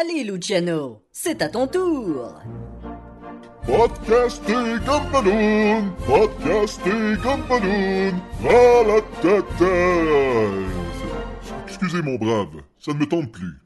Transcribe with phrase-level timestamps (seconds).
[0.00, 2.40] Allez, Luciano, c'est à ton tour.
[3.66, 4.52] Podcasté
[4.86, 6.90] Gumballoon, podcasté
[7.22, 8.14] Gumballoon,
[8.44, 9.68] à la tête.
[11.66, 13.60] Excusez mon brave, ça ne me tente plus.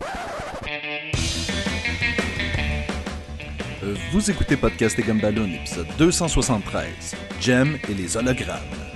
[3.83, 8.92] Euh, Vous écoutez Podcast et Gumballoon, épisode 273, Jem et les hologrammes.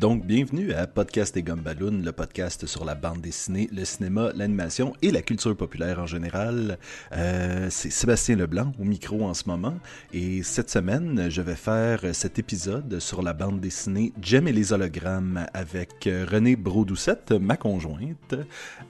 [0.00, 4.92] Donc, bienvenue à Podcast et Gumballoon, le podcast sur la bande dessinée, le cinéma, l'animation
[5.02, 6.78] et la culture populaire en général.
[7.12, 9.78] Euh, c'est Sébastien Leblanc au micro en ce moment.
[10.12, 14.72] Et cette semaine, je vais faire cet épisode sur la bande dessinée Jem et les
[14.72, 18.34] hologrammes avec Renée Brodoucette, ma conjointe.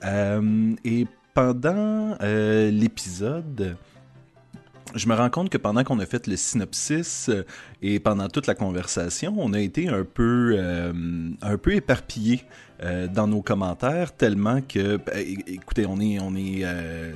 [0.04, 3.76] Euh, et pendant euh, l'épisode
[4.94, 7.44] je me rends compte que pendant qu'on a fait le synopsis euh,
[7.82, 10.92] et pendant toute la conversation, on a été un peu, euh,
[11.42, 12.44] un peu éparpillé
[12.82, 17.12] euh, dans nos commentaires, tellement que, ben, écoutez, on est, on est, euh,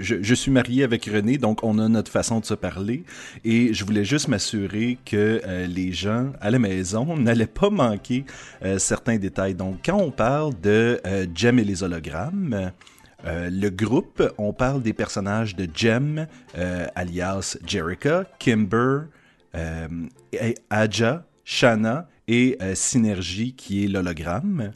[0.00, 3.04] je, suis marié avec René, donc on a notre façon de se parler,
[3.44, 8.24] et je voulais juste m'assurer que les gens à la maison n'allaient pas manquer
[8.78, 9.54] certains détails.
[9.54, 11.00] Donc, quand on parle de
[11.34, 12.72] Jem et les hologrammes,
[13.24, 19.06] euh, le groupe, on parle des personnages de Jem, euh, alias Jerica, Kimber,
[19.54, 19.88] euh,
[20.70, 24.72] Aja, Shanna et euh, Synergie qui est l'hologramme.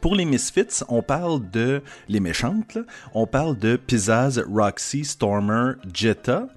[0.00, 2.82] Pour les Misfits, on parle de les méchantes, là.
[3.14, 6.48] on parle de Pizzazz, Roxy, Stormer, Jetta.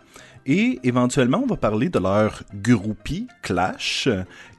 [0.48, 4.10] Et éventuellement, on va parler de leur groupie, Clash.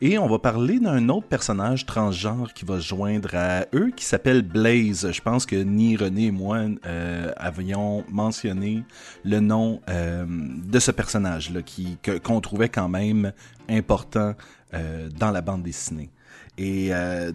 [0.00, 4.04] Et on va parler d'un autre personnage transgenre qui va se joindre à eux, qui
[4.04, 5.10] s'appelle Blaze.
[5.10, 8.84] Je pense que ni René et moi euh, avions mentionné
[9.24, 13.32] le nom euh, de ce personnage-là, qui que- qu'on trouvait quand même
[13.68, 14.34] important
[14.74, 16.10] euh, dans la bande dessinée.
[16.58, 16.90] Et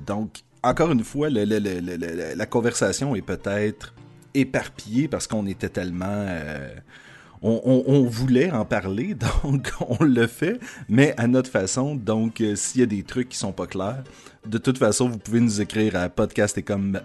[0.05, 3.93] donc, encore une fois, la conversation est peut-être
[4.33, 6.25] éparpillée parce qu'on était tellement...
[7.41, 10.59] on, voulait en parler, donc on le fait,
[10.89, 11.95] mais à notre façon.
[11.95, 14.03] Donc, euh, s'il y a des trucs qui sont pas clairs,
[14.45, 16.99] de toute façon, vous pouvez nous écrire à podcast et comme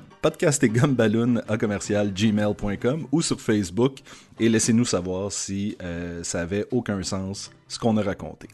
[1.49, 3.99] à commercial gmail.com ou sur Facebook
[4.39, 8.49] et laissez-nous savoir si euh, ça avait aucun sens ce qu'on a raconté.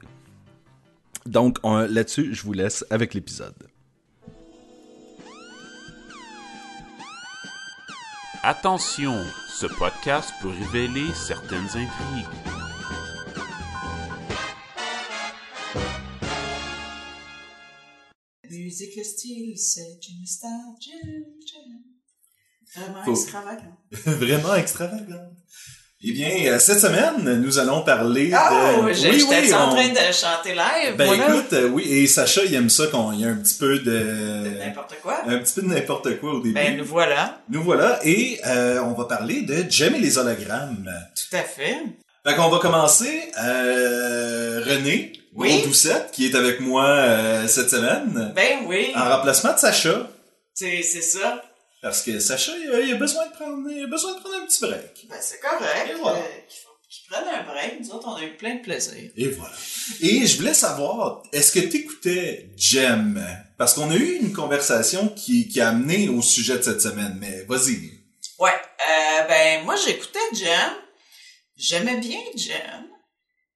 [1.26, 3.54] Donc, on- là-dessus, je vous laisse avec l'épisode.
[8.42, 12.26] Attention, ce podcast peut révéler certaines intrigues.
[18.50, 20.50] Musique, le style, c'est une star.
[22.74, 23.76] Vraiment Faut- extravagant.
[23.92, 25.34] Vraiment extravagant.
[26.00, 28.92] Eh bien, euh, cette semaine, nous allons parler Oh, de...
[28.92, 31.26] j'ai- j'étais en train de chanter live, Ben voilà.
[31.34, 34.58] écoute, euh, oui, et Sacha, il aime ça qu'on y ait un petit peu de...
[34.64, 35.22] N'importe quoi.
[35.26, 36.54] Un petit peu de n'importe quoi au début.
[36.54, 37.40] Ben, nous voilà.
[37.50, 40.88] Nous voilà, et euh, on va parler de Jem et les hologrammes.
[41.16, 41.78] Tout à fait.
[42.24, 45.62] Fait qu'on va commencer, euh, René, Oui?
[45.64, 48.92] Doucette, qui est avec moi euh, cette semaine, Ben oui.
[48.94, 50.08] en remplacement de Sacha,
[50.54, 51.42] c'est ça.
[51.82, 54.60] Parce que Sacha, il a, besoin de prendre, il a besoin de prendre un petit
[54.60, 55.06] break.
[55.08, 55.90] Ben, c'est correct.
[55.90, 56.18] Et voilà.
[56.18, 56.22] euh,
[56.88, 57.80] qu'il prennent un break.
[57.80, 59.10] Nous autres, on a eu plein de plaisir.
[59.16, 59.54] Et voilà.
[60.00, 63.24] Et je voulais savoir, est-ce que t'écoutais Jem?
[63.58, 67.16] Parce qu'on a eu une conversation qui, qui a amené au sujet de cette semaine,
[67.20, 67.92] mais vas-y.
[68.38, 68.50] Ouais.
[68.50, 70.72] Euh, ben, moi, j'écoutais Jem.
[71.56, 72.86] J'aimais bien Jem.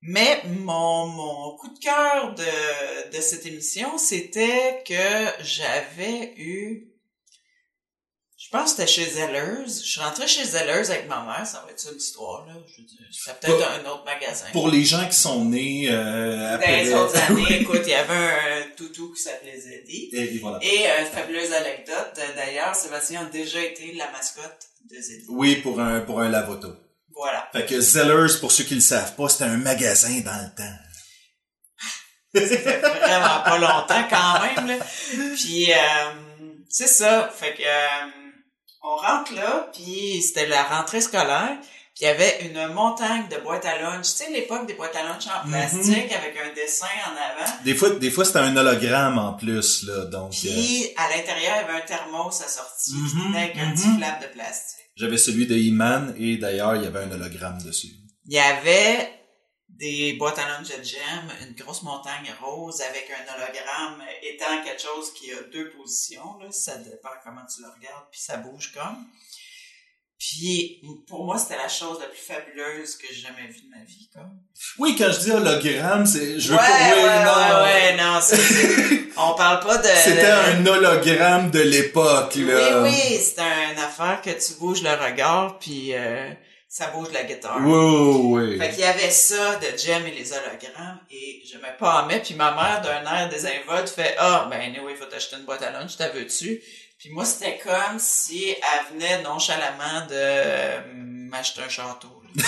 [0.05, 6.89] Mais mon, mon coup de cœur de, de cette émission, c'était que j'avais eu...
[8.53, 9.65] Je pense que c'était chez Zellers.
[9.67, 11.47] Je suis rentrée chez Zellers avec ma mère.
[11.47, 12.53] Ça va être ça l'histoire, là.
[12.67, 14.45] Je veux dire, C'était peut-être Pas- un autre magasin.
[14.53, 16.85] Pour les gens qui sont nés euh, Dans après...
[16.85, 20.11] les autres années, écoute, il y avait un toutou qui s'appelait Zeddy.
[20.13, 20.59] Et voilà.
[20.61, 25.25] Et euh, fabuleuse anecdote, euh, d'ailleurs, Sébastien a déjà été la mascotte de Zeddy.
[25.31, 26.75] Oui, pour un, pour un lavoto.
[27.15, 27.49] Voilà.
[27.53, 30.79] Fait que Zellers, pour ceux qui le savent pas, c'était un magasin dans le temps.
[32.35, 34.67] Vraiment pas longtemps quand même.
[34.79, 34.85] Là.
[35.37, 35.77] Puis euh,
[36.69, 37.31] c'est ça.
[37.35, 38.11] Fait que euh,
[38.83, 41.57] on rentre là, puis c'était la rentrée scolaire.
[41.95, 44.07] Puis il y avait une montagne de boîtes à lunch.
[44.07, 47.53] Tu sais, l'époque des boîtes à lunch en plastique avec un dessin en avant.
[47.65, 50.33] Des fois, des fois c'était un hologramme en plus, là, donc...
[50.33, 53.75] euh, Puis à l'intérieur, il y avait un thermos assorti Mhm, avec un mhm.
[53.75, 54.79] petit flap de plastique.
[54.97, 57.89] J'avais celui de He-Man et d'ailleurs, il y avait un hologramme dessus.
[58.27, 59.11] Il y avait
[59.79, 64.83] des boîtes à lunch de jam, une grosse montagne rose avec un hologramme étant quelque
[64.83, 68.73] chose qui a deux positions, là, ça dépend comment tu le regardes, puis ça bouge
[68.73, 69.07] comme.
[70.19, 73.85] Puis pour moi, c'était la chose la plus fabuleuse que j'ai jamais vue de ma
[73.85, 74.09] vie.
[74.15, 74.39] Comme.
[74.79, 76.39] Oui, quand je dis hologramme, c'est...
[76.39, 76.95] Je veux ouais, pas...
[76.95, 77.65] ouais, oui, non.
[77.65, 79.89] ouais, ouais, non, on parle pas de...
[80.05, 82.83] C'était un hologramme de l'époque, là.
[82.83, 86.33] Oui, oui, c'est une affaire que tu bouges le regard, puis euh,
[86.73, 87.59] ça bouge la guitare.
[87.61, 88.59] Oui, oui, oui.
[88.59, 92.33] Fait qu'il y avait ça de Jem et les hologrammes, et je me pâmais, puis
[92.33, 95.99] ma mère, d'un air désinvolte, fait «Ah, ben anyway, faut t'acheter une boîte à lunch,
[95.99, 96.63] t'as veux-tu?»
[96.99, 102.23] Puis moi, c'était comme si elle venait nonchalamment de euh, m'acheter un château.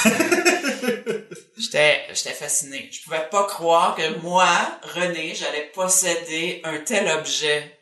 [1.59, 2.89] J'étais, j'étais fascinée.
[2.91, 4.49] Je pouvais pas croire que moi,
[4.95, 7.79] René, j'allais posséder un tel objet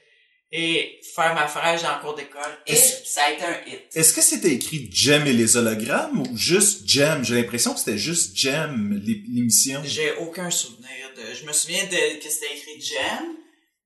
[0.54, 1.46] et faire ma
[1.82, 2.43] dans le cours d'école.
[2.66, 3.81] Et ça a été un hit.
[3.94, 7.25] Est-ce que c'était écrit Jem et les hologrammes ou juste Jem?
[7.25, 9.81] J'ai l'impression que c'était juste Jem, l'é- l'émission.
[9.84, 11.34] J'ai aucun souvenir de.
[11.34, 13.25] Je me souviens de que c'était écrit Jem,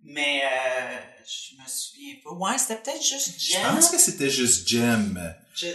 [0.03, 2.33] mais euh, je me souviens pas.
[2.33, 3.63] Ouais, c'était peut-être juste Je Jem.
[3.75, 5.35] pense que c'était juste Jem.
[5.55, 5.67] Je,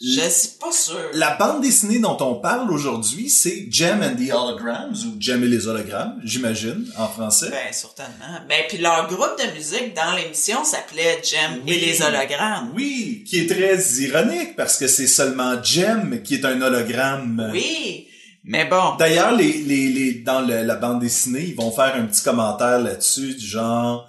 [0.00, 1.10] je suis pas sûre.
[1.14, 5.48] La bande dessinée dont on parle aujourd'hui, c'est Jem and the Holograms ou Jem et
[5.48, 7.48] les hologrammes, j'imagine, en français.
[7.50, 8.40] Ben certainement.
[8.48, 11.72] Ben puis leur groupe de musique dans l'émission s'appelait Jem Oui.
[11.72, 12.72] et les hologrammes.
[12.74, 17.50] Oui, qui est très ironique parce que c'est seulement Jem qui est un hologramme.
[17.52, 18.06] Oui,
[18.44, 18.96] mais bon.
[18.98, 22.80] D'ailleurs, les, les, les, dans le- la bande dessinée, ils vont faire un petit commentaire
[22.80, 24.08] là-dessus du genre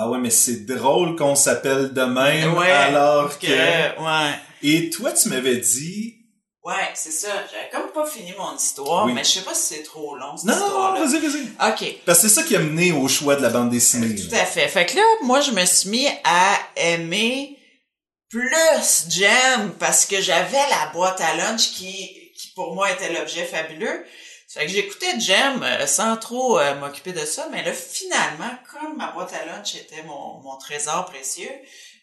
[0.00, 3.46] Ah ouais, mais c'est drôle qu'on s'appelle de même Ouais, alors que...
[3.46, 4.34] que ouais.
[4.62, 6.14] Et toi, tu m'avais dit...
[6.62, 7.28] Ouais, c'est ça.
[7.50, 9.12] J'avais comme pas fini mon histoire, Oui.
[9.14, 11.00] mais je sais pas si c'est trop long cette Non, non, histoire-là.
[11.00, 11.72] non, vas-y, vas-y.
[11.72, 11.96] OK.
[12.04, 14.14] Parce que c'est ça qui a mené au choix de la bande dessinée.
[14.14, 14.68] Tout à fait.
[14.68, 17.56] Fait que là, moi, je me suis mis à aimer
[18.28, 21.94] plus Jem parce que j'avais la boîte à lunch qui,
[22.36, 24.04] qui pour moi était l'objet fabuleux.
[24.50, 28.96] Fait que j'écoutais Jem euh, sans trop euh, m'occuper de ça, mais là, finalement, comme
[28.96, 31.50] ma boîte à lunch était mon, mon trésor précieux,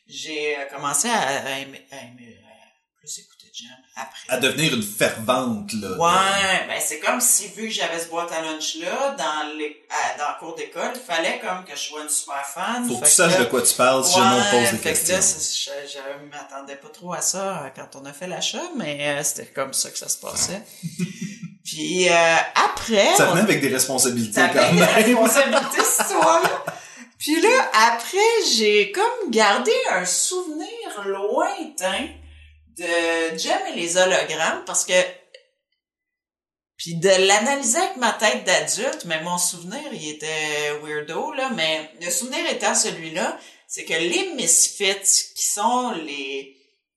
[0.07, 4.19] j'ai euh, commencé à, à aimer, à aimer, à plus écouter Jem après.
[4.29, 5.89] À devenir une fervente, là.
[5.97, 9.83] Ouais, ben c'est comme si vu que j'avais ce boîte à lunch là dans les
[9.89, 12.87] à- dans le cours d'école, il fallait comme que je sois une super fan.
[12.87, 14.83] Faut que tu saches de quoi tu parles si jamais on pose des fait que
[14.83, 15.15] questions.
[15.15, 18.61] là, c'est- je, je m'attendais pas trop à ça euh, quand on a fait l'achat,
[18.75, 20.61] mais euh, c'était comme ça que ça se passait.
[21.65, 25.17] Puis euh, après, Ça on- venait avec des responsabilités ça quand avait des même.
[25.17, 26.65] responsabilités, cette histoire-là.
[27.17, 28.17] Puis là, après,
[28.55, 30.67] j'ai comme gardé un souvenir
[31.05, 32.07] lointain
[32.77, 34.93] de Jem et les hologrammes parce que
[36.77, 41.89] puis de l'analyser avec ma tête d'adulte, mais mon souvenir, il était weirdo, là, mais
[42.01, 46.54] le souvenir étant celui-là, c'est que les Misfits, qui sont les,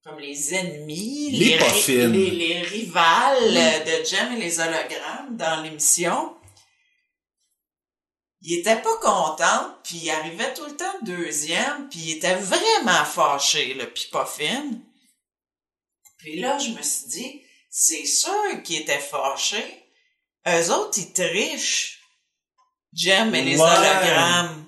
[0.09, 6.35] comme les ennemis, Les les, les rivales de Jem et les hologrammes dans l'émission,
[8.41, 13.05] il était pas content, puis il arrivait tout le temps deuxième, puis il était vraiment
[13.05, 13.93] fâché, le
[14.25, 14.83] fine.
[16.19, 19.63] Puis là, je me suis dit, c'est sûr qu'il était fâché.
[20.47, 22.01] Eux autres, ils trichent.
[22.95, 23.63] Jem et les Ouais.
[23.63, 24.68] hologrammes.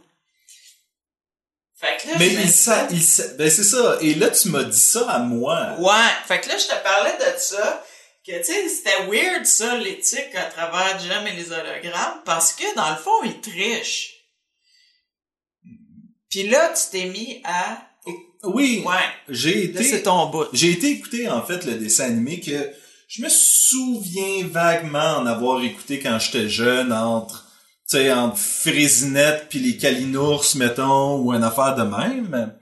[1.80, 3.96] Fait que là, Mais je me il ben c'est ça.
[4.02, 5.76] Et là, tu m'as dit ça à moi.
[5.78, 7.84] Ouais, fait que là, je te parlais de ça,
[8.26, 12.74] que tu sais, c'était weird ça, l'éthique à travers Jem et les hologrammes, parce que
[12.76, 14.10] dans le fond, ils trichent.
[16.28, 17.82] Puis là, tu t'es mis à...
[18.42, 18.94] Oui, Ouais,
[19.28, 20.46] j'ai là, c'est été, ton bout.
[20.54, 22.72] j'ai été écouter en fait le dessin animé que
[23.06, 27.49] je me souviens vaguement en avoir écouté quand j'étais jeune entre,
[27.90, 32.54] tu sais, entre Frésinette puis les Calinours, mettons, ou une affaire de même.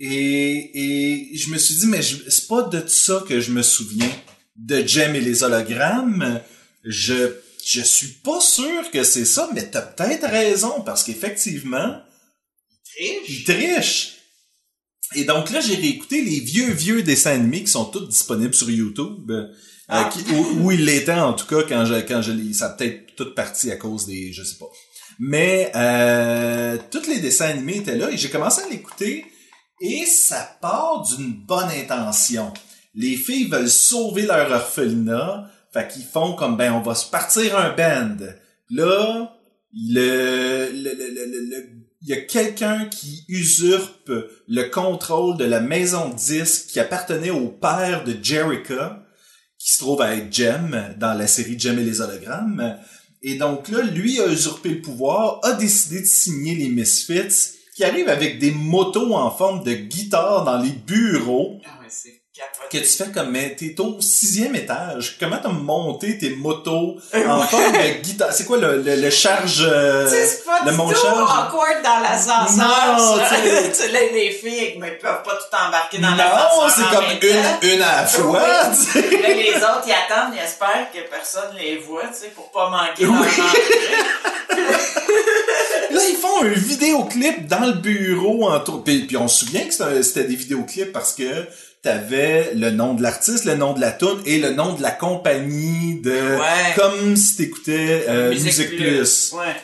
[0.00, 4.10] Et, et je me suis dit, mais c'est pas de ça que je me souviens.
[4.56, 6.40] De Jem et les hologrammes,
[6.84, 12.00] je, je suis pas sûr que c'est ça, mais t'as peut-être raison, parce qu'effectivement,
[12.84, 13.28] Triche.
[13.28, 14.12] ils trichent.
[15.14, 18.70] Et donc là, j'ai réécouté les vieux, vieux dessins animés qui sont tous disponibles sur
[18.70, 19.30] YouTube.
[19.90, 20.10] Euh, Ah.
[20.12, 22.32] qui- où, où ils l'étaient, en tout cas, quand je, quand je.
[22.52, 24.32] Ça a peut-être tout parti à cause des...
[24.32, 24.66] Je sais pas.
[25.18, 29.24] Mais euh, tous les dessins animés étaient là et j'ai commencé à l'écouter
[29.80, 32.52] et ça part d'une bonne intention.
[32.94, 37.58] Les filles veulent sauver leur orphelinat, fait qu'ils font comme, ben, on va se partir
[37.58, 38.16] un band.
[38.70, 39.32] Là,
[39.74, 41.68] le, le, le, le- le- le-
[42.04, 44.10] il y a quelqu'un qui usurpe
[44.48, 49.01] le contrôle de la maison de disques qui appartenait au père de Jerica,
[49.62, 52.78] qui se trouve à être Jem dans la série Jem et les hologrammes.
[53.22, 57.84] Et donc là, lui a usurpé le pouvoir, a décidé de signer les Misfits, qui
[57.84, 61.60] arrivent avec des motos en forme de guitare dans les bureaux.
[61.64, 62.31] Ah ouais, c'est Capoté.
[62.70, 65.16] Que tu fais comme, mais t'es au sixième étage.
[65.20, 68.32] Comment t'as monté tes motos en forme de guitare?
[68.32, 70.94] C'est quoi le, le, le charge, euh, Tu sais, c'est pas le du mon tout
[71.00, 71.18] charge?
[71.30, 72.96] awkward dans l'ascenseur.
[72.98, 73.88] Non, tu sais.
[73.92, 76.70] Les, les filles, mais ils peuvent pas tout embarquer dans Non, l'ascenseur.
[76.70, 78.40] c'est en comme une, une à la fois,
[78.94, 79.20] Oui.
[79.22, 82.70] Là, les autres, ils attendent, ils espèrent que personne les voit, tu sais, pour pas
[82.70, 83.26] manquer Oui.
[85.90, 88.82] Là, ils font un vidéoclip dans le bureau en tour.
[88.84, 91.46] Puis, puis on se souvient que c'était des vidéoclips parce que
[91.82, 94.92] t'avais le nom de l'artiste, le nom de la tune et le nom de la
[94.92, 96.12] compagnie de...
[96.12, 96.74] Ouais.
[96.76, 99.32] Comme si t'écoutais euh, Musique Plus.
[99.32, 99.56] Ouais.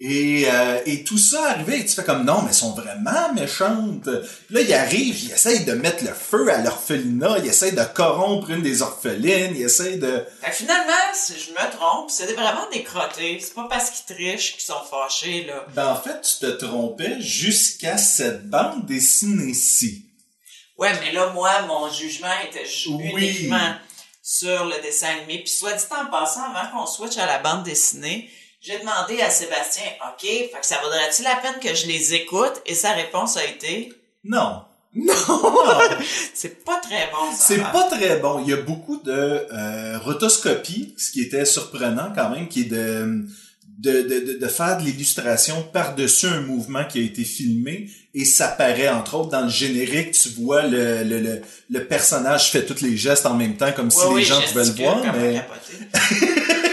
[0.00, 3.32] Et, euh, et tout ça arrivait et tu fais comme non, mais elles sont vraiment
[3.32, 4.08] méchantes.
[4.46, 7.84] Puis là, ils arrivent, ils essayent de mettre le feu à l'orphelinat, ils essayent de
[7.94, 10.24] corrompre une des orphelines, ils essayent de...
[10.42, 13.38] Fait que finalement, si je me trompe, c'est vraiment des crottés.
[13.40, 15.64] C'est pas parce qu'ils trichent qu'ils sont fâchés, là.
[15.74, 20.06] Ben, en fait, tu te trompais jusqu'à cette bande dessinée-ci.
[20.78, 23.12] Ouais, mais là, moi, mon jugement était Oui.
[23.16, 23.74] uniquement
[24.22, 25.38] sur le dessin animé.
[25.40, 28.28] Puis soit dit en passant, avant qu'on switch à la bande dessinée,
[28.60, 32.54] j'ai demandé à Sébastien, OK, fait que ça vaudrait-il la peine que je les écoute?
[32.66, 33.92] Et sa réponse a été,
[34.24, 34.62] Non.
[34.94, 35.14] non,
[36.34, 37.32] c'est pas très bon.
[37.32, 38.38] ça C'est pas très bon.
[38.44, 42.70] Il y a beaucoup de euh, rotoscopie, ce qui était surprenant quand même, qui est
[42.70, 43.24] de
[43.78, 48.24] de, de, de, de faire de l'illustration par-dessus un mouvement qui a été filmé et
[48.24, 51.40] ça paraît entre autres dans le générique tu vois le, le, le,
[51.70, 54.70] le personnage fait tous les gestes en même temps comme si les gens pouvaient le
[54.70, 55.42] voir mais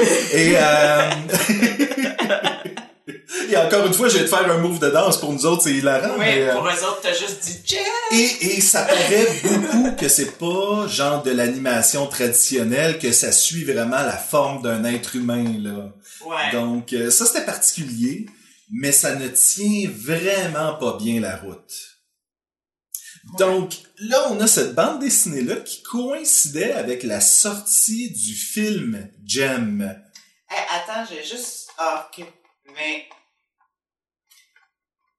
[0.32, 1.10] et euh...
[3.50, 5.62] et encore une fois je vais te faire un move de danse pour nous autres
[5.64, 7.78] c'est hilarant Oui, mais, euh, pour eux autres, t'as juste dit Jay!
[8.12, 13.64] Et, et ça paraît beaucoup que c'est pas genre de l'animation traditionnelle, que ça suit
[13.64, 15.92] vraiment la forme d'un être humain, là.
[16.24, 16.52] Ouais.
[16.52, 18.26] Donc, euh, ça c'était particulier,
[18.70, 21.90] mais ça ne tient vraiment pas bien la route.
[23.38, 29.94] Donc, là, on a cette bande dessinée-là qui coïncidait avec la sortie du film Gem.
[30.48, 31.68] Hey, attends, j'ai juste.
[31.78, 32.24] Ah, ok.
[32.74, 33.08] Mais.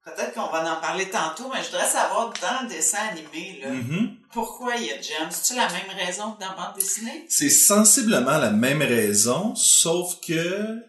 [0.03, 3.70] Peut-être qu'on va en parler tantôt, mais je voudrais savoir dans le dessin animé, là,
[3.70, 4.15] Mhm.
[4.34, 5.27] pourquoi il y a Jem.
[5.29, 7.25] C'est-tu la même raison que dans la bande dessinée?
[7.29, 10.79] C'est sensiblement la même raison, sauf que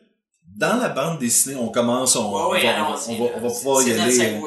[0.56, 3.36] dans la bande dessinée, on commence, on, Ouais, va, on va- allons-y, on va- là.
[3.36, 4.40] on va pouvoir y C'est aller.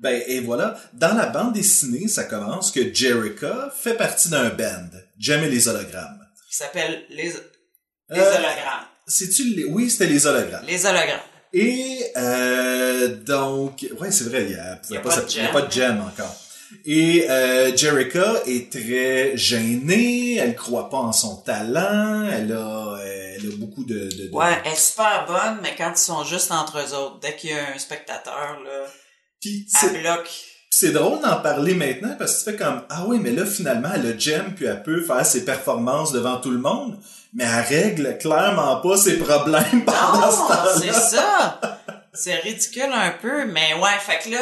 [0.00, 0.76] Ben, et voilà.
[0.94, 4.88] Dans la bande dessinée, ça commence que Jerica fait partie d'un band.
[5.18, 6.24] Jem et les hologrammes.
[6.48, 7.34] Qui s'appelle Les, les
[8.20, 8.86] Euh, hologrammes.
[9.06, 9.64] C'est-tu les...
[9.64, 10.64] Oui, c'était les hologrammes.
[10.66, 11.20] Les hologrammes.
[11.52, 13.86] Et, euh, donc...
[14.00, 15.62] Ouais, c'est vrai, il y a, Y a pas pas de il y a pas
[15.62, 16.34] de Jem encore.
[16.84, 23.46] Et euh, Jerica est très gênée, elle croit pas en son talent, elle a, elle
[23.52, 23.94] a beaucoup de...
[24.00, 27.20] de, de- Ouais, elle est super bonne, mais quand ils sont juste entre eux autres,
[27.20, 28.84] dès qu'il y a un spectateur, là,
[29.40, 30.30] Puis elle bloque.
[30.80, 33.90] C'est drôle d'en parler maintenant parce que tu fais comme ah oui mais là finalement
[33.94, 36.98] elle a Jem puis elle peut faire ses performances devant tout le monde
[37.32, 40.74] mais elle règle clairement pas ses problèmes pendant ce Non, temps-là.
[40.80, 41.60] c'est ça.
[42.14, 44.40] C'est ridicule un peu, mais ouais, fait que là,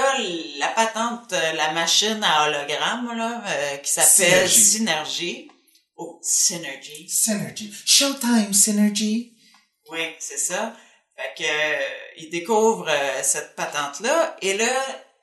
[0.61, 4.63] la patente, euh, la machine à hologramme, là, euh, qui s'appelle Synergy.
[4.63, 5.49] Synergy.
[5.97, 7.07] Oh, Synergy.
[7.09, 7.75] Synergy.
[7.85, 9.35] Showtime Synergy.
[9.91, 10.73] Oui, c'est ça.
[11.17, 11.83] Fait que, euh,
[12.19, 14.73] il découvre euh, cette patente-là, et là,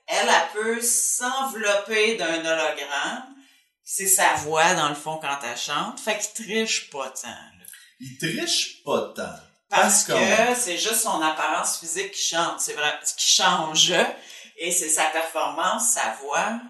[0.08, 3.36] elle, elle peut s'envelopper d'un hologramme.
[3.84, 6.00] C'est sa voix, dans le fond, quand elle chante.
[6.00, 7.66] Fait qu'il triche pas tant, là.
[8.00, 9.36] Il triche pas tant.
[9.70, 12.60] Parce Parce que c'est juste son apparence physique qui chante.
[12.60, 13.94] C'est vrai, qui change.
[14.58, 16.62] Et c'est sa performance, sa voix,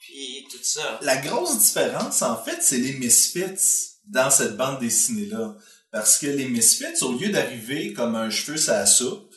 [0.00, 0.98] puis tout ça.
[1.02, 5.54] La grosse différence en fait c'est les Misfits dans cette bande dessinée là
[5.92, 9.27] parce que les Misfits au lieu d'arriver comme un cheveu la soupe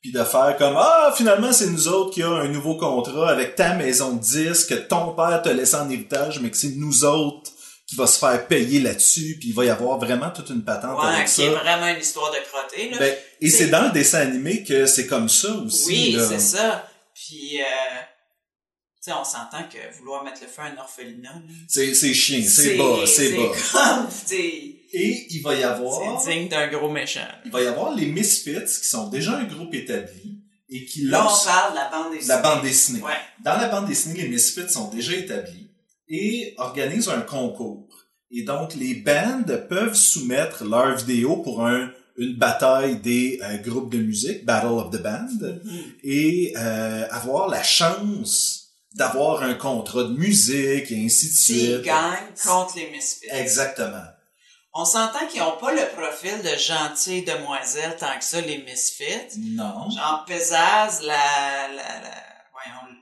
[0.00, 3.54] puis de faire comme ah finalement c'est nous autres qui a un nouveau contrat avec
[3.54, 7.04] ta maison de disques que ton père t'a laissé en héritage mais que c'est nous
[7.04, 7.50] autres
[7.86, 10.98] qui va se faire payer là-dessus puis il va y avoir vraiment toute une patente
[10.98, 11.42] Ouais, avec qui ça.
[11.42, 12.98] est vraiment une histoire de crotté, là.
[12.98, 15.86] Ben, et C'est- dans le dessin animé que c'est comme ça aussi.
[15.88, 16.86] oui, c'est ça.
[17.14, 17.64] Puis, euh,
[19.02, 21.34] tu sais, on s'entend que vouloir mettre le feu à un orphelinat,
[21.68, 23.42] C'est, c'est chien, c'est bas, c'est bas.
[23.72, 24.06] comme,
[24.92, 27.20] Et il va y avoir, c'est digne d'un gros méchant.
[27.44, 31.20] il va y avoir les Misfits qui sont déjà un groupe établi et qui Là,
[31.20, 32.28] on lancent parle de la bande dessinée.
[32.28, 33.00] la bande dessinée.
[33.02, 33.12] Ouais.
[33.44, 35.70] Dans la bande dessinée, les Misfits sont déjà établis
[36.08, 37.86] et organisent un concours.
[38.32, 43.92] Et donc, les bands peuvent soumettre leurs vidéos pour un, une bataille des euh, groupes
[43.92, 45.58] de musique, Battle of the Band,
[46.04, 51.82] et euh, avoir la chance d'avoir un contrat de musique et ainsi de suite.
[51.82, 53.26] gagnent contre les Misfits.
[53.30, 54.04] Exactement.
[54.72, 59.36] On s'entend qu'ils ont pas le profil de gentilles demoiselles tant que ça, les Misfits.
[59.36, 59.90] Non.
[59.90, 62.96] Genre Pesaz, la, la, la, voyons,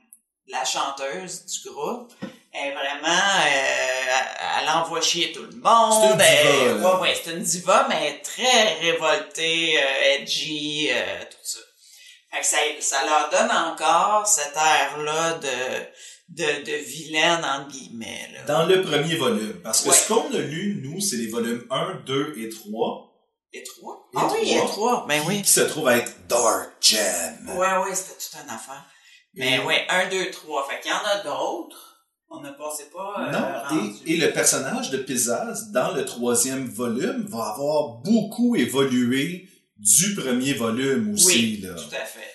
[0.47, 2.11] la chanteuse du groupe,
[2.51, 3.07] est vraiment,
[3.45, 6.01] euh, elle envoie chier tout le monde.
[6.01, 6.25] C'est une diva,
[6.65, 11.37] Elle- ouais, ouais, c'est une diva, mais elle est très révoltée, euh, edgy, euh, tout
[11.43, 11.59] ça.
[12.31, 15.85] Fait que ça, ça leur donne encore cet air-là de,
[16.29, 18.43] de, de vilaine, entre guillemets, là.
[18.45, 19.53] Dans le premier volume.
[19.63, 19.95] Parce que Ouais.
[19.95, 23.05] ce qu'on a lu, nous, c'est les volumes 1, 2 et 3.
[23.51, 24.07] Et trois?
[24.13, 24.63] Et ah oui, trois.
[24.63, 25.41] et trois, ben oui.
[25.41, 27.49] Qui se trouvent être Dark Gem.
[27.57, 28.85] Ouais, ouais, c'était toute une affaire.
[29.33, 30.67] Mais ouais, un, deux, trois.
[30.69, 31.85] Fait qu'il y en a d'autres.
[32.29, 33.15] On ne pensait pas.
[33.27, 38.55] euh, Non, et, et le personnage de Pizzazz, dans le troisième volume, va avoir beaucoup
[38.55, 41.27] évolué du premier volume aussi.
[41.27, 41.73] Oui, là.
[41.73, 42.31] tout à fait,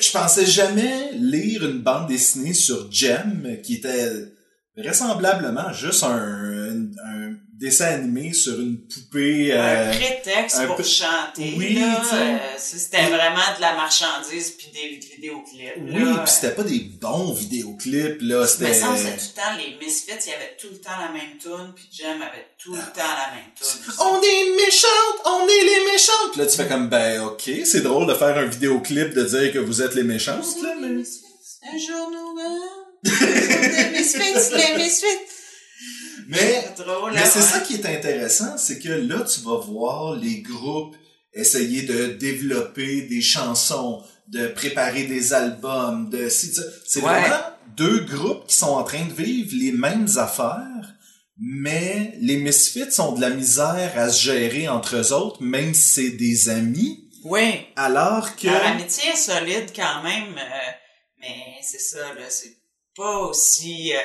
[0.00, 4.32] je pensais jamais lire une bande dessinée sur Jem qui était
[4.82, 9.52] vraisemblablement juste un, un, un dessin animé sur une poupée.
[9.52, 11.54] un euh, prétexte un pour peu- chanter.
[11.56, 15.74] Oui, euh, c'était vraiment de la marchandise puis des vidéoclips.
[15.78, 19.56] oui, puis c'était pas des bons vidéoclips là, Mais c'était ça, c'est tout le temps
[19.58, 22.72] les Misfits, il y avait tout le temps la même tune, puis Jem avait tout
[22.74, 23.92] le temps la même tune.
[24.00, 26.30] On est méchantes, on est les méchantes.
[26.32, 29.52] Puis là, tu fais comme, ben, ok, c'est drôle de faire un vidéoclip de dire
[29.52, 30.94] que vous êtes les méchantes, là, Les mais...
[30.94, 31.24] Misfits,
[31.72, 32.38] un jour nous
[33.04, 35.06] Les Misfits, les Misfits.
[36.28, 37.44] Mais, mais hein, c'est ouais.
[37.44, 40.94] ça qui est intéressant, c'est que là, tu vas voir les groupes
[41.32, 46.28] essayer de développer des chansons, de préparer des albums, de...
[46.28, 46.52] si
[46.86, 47.20] C'est Ouais.
[47.20, 47.44] vraiment
[47.76, 50.94] deux groupes qui sont en train de vivre les mêmes affaires,
[51.38, 55.82] mais les Misfits ont de la misère à se gérer entre eux autres, même si
[55.82, 57.60] c'est des amis, Oui.
[57.76, 58.48] alors que...
[58.48, 60.70] Leur amitié est solide quand même, euh,
[61.20, 62.57] mais c'est ça, là, c'est
[62.98, 63.92] pas aussi...
[63.94, 63.98] euh,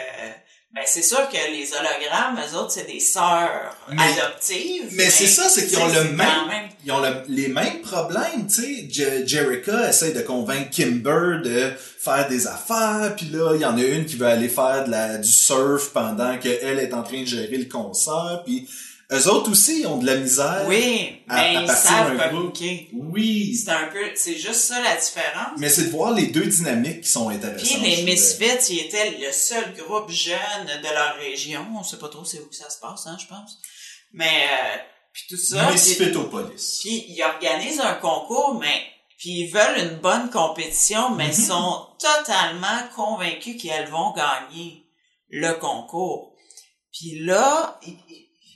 [0.74, 4.90] ben, c'est sûr que les hologrammes, eux autres, c'est des sœurs adoptives.
[4.94, 7.82] mais c'est ça, c'est qu'ils ont le même- quand même- ils ont le- les mêmes
[7.82, 8.88] problèmes, tu sais.
[8.92, 13.78] Je- Jerica essaie de convaincre Kimber de faire des affaires, puis là, il y en
[13.78, 17.22] a une qui veut aller faire de la, du surf pendant qu'elle est en train
[17.22, 18.68] de gérer le concert, puis
[19.12, 20.64] eux autres aussi, ils ont de la misère.
[20.68, 22.90] Oui, à- mais à ils partir savent communiquer.
[22.94, 24.00] Oui, C'est un peu...
[24.16, 25.58] C'est juste ça la différence.
[25.58, 27.80] mais c'est de voir les deux dynamiques qui sont intéressantes.
[27.82, 28.04] Puis les.
[28.04, 30.38] Misfits, ils étaient le seul groupe jeune
[30.82, 31.66] de leur région.
[31.78, 33.60] On sait pas trop c'est où que ça se passe, hein, je pense.
[34.14, 34.78] Mais euh,
[35.12, 35.64] puis tout ça.
[35.66, 36.80] puis- Misfitopolis.
[36.82, 38.82] Puis ils organisent un concours, mais
[39.18, 41.34] puis ils veulent une bonne compétition, mais Mhm.
[41.34, 44.86] sont totalement convaincus qu'elles vont gagner
[45.30, 46.34] le concours.
[46.92, 47.80] Puis là,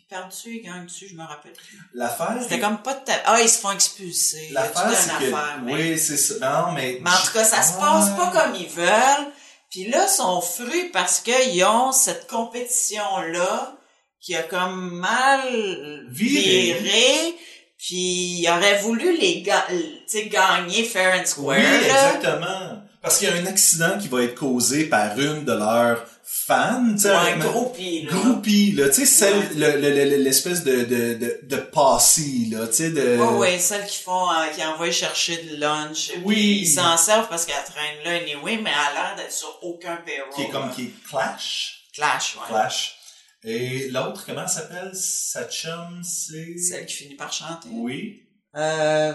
[0.10, 1.78] perdent dessus, ils gagnent dessus, je me rappelle plus.
[1.94, 3.14] L'affaire, C'était comme pas de ta...
[3.26, 4.48] Ah, ils se font expulser.
[4.50, 6.36] Il l'affaire, c'est que, affaire, mais- oui, c'est ça.
[6.66, 7.00] Non, mais.
[7.02, 9.32] mais en tout cas, ça se passe pas comme ils veulent.
[9.70, 13.76] Puis là, sont fruits parce qu'ils ont cette compétition-là
[14.22, 16.74] qui a comme mal Viré.
[16.80, 17.36] viré.
[17.78, 19.76] Puis ils auraient voulu les ga- tu
[20.08, 21.58] sais, gagner fair and square.
[21.60, 22.82] Oui, exactement.
[23.02, 26.94] Parce qu'il y a un accident qui va être causé par une de leurs fans,
[26.96, 27.10] tu sais.
[27.10, 28.12] Ou un ma- groupie, là.
[28.12, 29.50] Groupie, là, tu sais, celle, Ouais.
[29.56, 33.18] le- le- le- l'espèce de, de, de, de passy, là, tu sais, de...
[33.20, 36.12] Oh, ouais, celles qui font, euh, qui envoient chercher de lunch.
[36.26, 36.36] Oui.
[36.36, 39.58] Puis Ils s'en servent parce qu'elles traînent là, anyway, mais elle a l'air d'être sur
[39.64, 40.30] aucun payroll.
[40.36, 41.86] qui est comme, qui est Clash.
[41.94, 42.48] Clash, ouais.
[42.50, 42.96] Clash.
[43.44, 44.92] Et l'autre, comment elle s'appelle?
[44.94, 46.58] Sa chum, c'est...
[46.58, 47.70] Celle qui finit par chanter.
[47.72, 48.24] Oui.
[48.56, 49.14] Euh,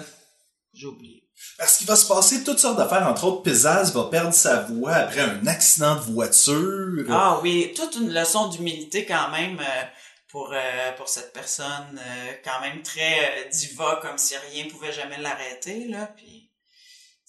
[0.72, 1.21] j'ai oublié.
[1.58, 3.06] Parce qu'il va se passer toutes sortes d'affaires.
[3.06, 7.06] Entre autres, Pizzazz va perdre sa voix après un accident de voiture.
[7.10, 9.82] Ah oui, toute une leçon d'humilité quand même euh,
[10.28, 15.18] pour euh, pour cette personne euh, quand même très diva comme si rien pouvait jamais
[15.18, 16.50] l'arrêter là puis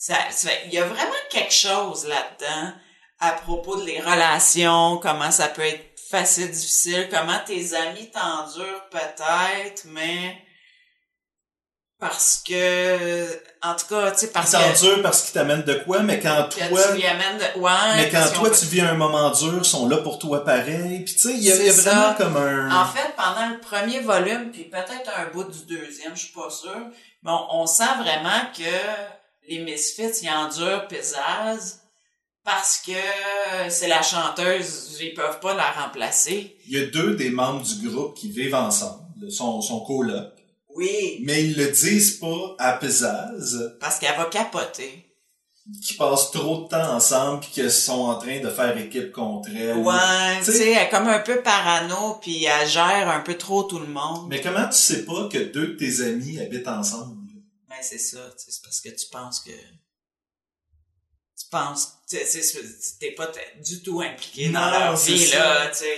[0.09, 2.73] il y a vraiment quelque chose là-dedans
[3.19, 8.89] à propos de les relations, comment ça peut être facile difficile, comment tes amis t'endurent
[8.89, 10.37] peut-être mais
[12.03, 13.27] parce que
[13.61, 16.49] en tout cas, tu sais parce que t'endure parce qu'il t'amène de quoi, mais quand
[16.49, 16.81] que toi...
[16.89, 19.87] tu lui amènes de ouais, Mais quand toi tu vis un moment dur, ils sont
[19.87, 21.05] là pour toi pareil.
[21.05, 22.81] Puis tu sais, il y a, y vraiment comme un.
[22.81, 26.49] En fait, pendant le premier volume, puis peut-être un bout du deuxième, je suis pas
[26.49, 26.87] sûre,
[27.23, 31.79] mais on, on sent vraiment que les Misfits, ils endurent Pizzazz
[32.43, 36.57] parce que c'est la chanteuse, ils peuvent pas la remplacer.
[36.67, 40.33] Il y a deux des membres du groupe qui vivent ensemble, son, son coloc,
[40.75, 45.05] Oui, mais ils le disent pas à Pizzazz, parce qu'elle va capoter.
[45.85, 49.47] qui passent trop de temps ensemble puis qu'ils sont en train de faire équipe contre
[49.55, 49.77] elle.
[49.77, 53.63] Ouais, Tu sais- elle est comme un peu parano, puis elle gère un peu trop
[53.63, 54.27] tout le monde.
[54.29, 57.15] Mais comment tu sais pas que deux de tes amis habitent ensemble?
[57.69, 59.51] Ben, c'est ça, tu sais, c'est parce que tu penses que...
[59.51, 61.93] Tu penses...
[62.09, 62.17] Tu
[62.99, 63.31] t'es pas
[63.65, 65.97] du tout impliqué dans leur vie, là, tu sais.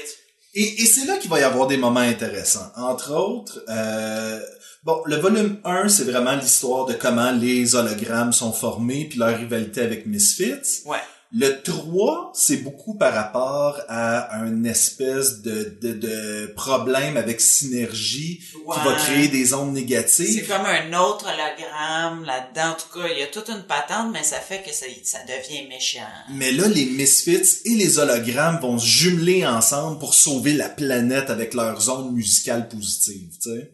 [0.54, 2.72] Et, et c'est là qu'il va y avoir des moments intéressants.
[2.78, 4.40] Entre autres, euh,
[4.86, 9.38] bon, le volume 1, c'est vraiment l'histoire de comment les hologrammes sont formés puis leur
[9.38, 10.84] rivalité avec Misfits.
[10.86, 10.98] Ouais.
[11.38, 18.40] Le 3, c'est beaucoup par rapport à un espèce de, de, de problème avec synergie
[18.40, 18.96] qui va Ouais.
[18.96, 20.48] créer des ondes C'est négatives.
[20.48, 22.72] comme un autre hologramme là-dedans.
[22.72, 25.18] En tout cas, il y a toute une patente, mais ça fait que ça, ça
[25.28, 26.08] devient méchant.
[26.36, 31.30] Mais là, les Misfits et les hologrammes vont se jumeler ensemble pour sauver la planète
[31.32, 33.72] avec leurs ondes musicales positives, tu sais.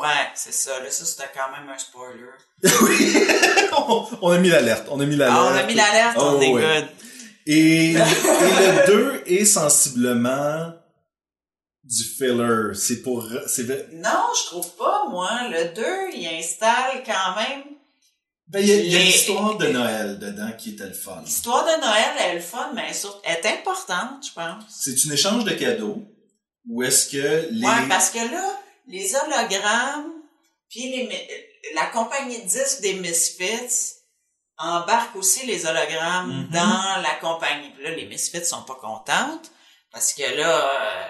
[0.00, 0.80] Ouais, c'est ça.
[0.80, 2.30] Là, ça, c'était quand même un spoiler.
[2.82, 3.16] oui,
[3.76, 5.38] on, on a mis l'alerte, on a mis l'alerte.
[5.40, 6.62] Ah, on a mis l'alerte, Oh, on est ouais.
[6.80, 6.88] good.
[7.46, 10.72] Et, et le 2 est sensiblement
[11.84, 12.74] du filler.
[12.74, 15.28] C'est pour, c'est Non, je trouve pas, moi.
[15.50, 15.82] Le 2,
[16.14, 17.62] il installe quand même...
[18.48, 21.22] Ben, il y a, y a l'histoire de Noël dedans qui était le fun.
[21.24, 22.90] L'histoire de Noël, elle est le fun, mais
[23.24, 24.64] elle est importante, je pense.
[24.68, 26.02] C'est un échange de cadeaux.
[26.68, 27.64] Où est-ce que les...
[27.64, 30.12] Ouais, parce que là, les hologrammes,
[30.68, 33.96] puis les, la compagnie de disques des Misfits
[34.58, 36.50] embarque aussi les hologrammes Mhm.
[36.50, 37.70] dans la compagnie.
[37.70, 39.50] Puis là, les Misfits sont pas contentes
[39.90, 41.08] parce que là, euh,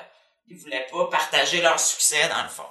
[0.49, 2.69] ils voulaient pas partager leur succès dans le fond.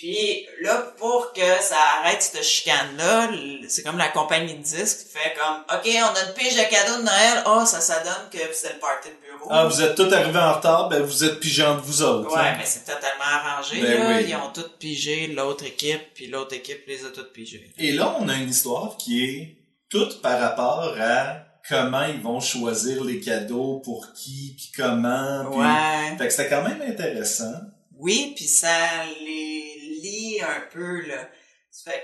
[0.00, 3.28] Puis là, pour que ça arrête cette chicane-là,
[3.68, 6.62] c'est comme la compagnie de disques qui fait comme OK, on a une pige de
[6.70, 7.42] cadeaux de Noël.
[7.46, 9.48] Oh, ça, ça donne que c'est le party de bureau.
[9.50, 12.32] Ah, vous êtes tous arrivés en retard, ben vous êtes pigés entre vous autres.
[12.34, 12.54] Ouais, hein.
[12.56, 14.16] mais c'est totalement arrangé, Ben là.
[14.16, 14.24] oui.
[14.26, 17.70] Ils ont toutes pigé l'autre équipe, puis l'autre équipe les a toutes pigées.
[17.76, 19.56] Et là, on a une histoire qui est
[19.90, 21.36] toute par rapport à
[21.68, 25.44] comment ils vont choisir les cadeaux, pour qui, puis comment.
[25.50, 26.16] puis- Ouais.
[26.16, 27.52] Fait que c'était quand même intéressant.
[27.98, 29.49] Oui, puis ça les
[30.00, 31.28] lie un peu, là.
[31.84, 32.02] Fait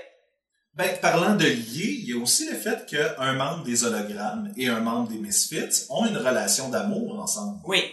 [0.73, 4.67] Ben, parlant de lier, il y a aussi le fait qu'un membre des hologrammes et
[4.69, 7.59] un membre des Misfits ont une relation d'amour ensemble.
[7.65, 7.83] oui,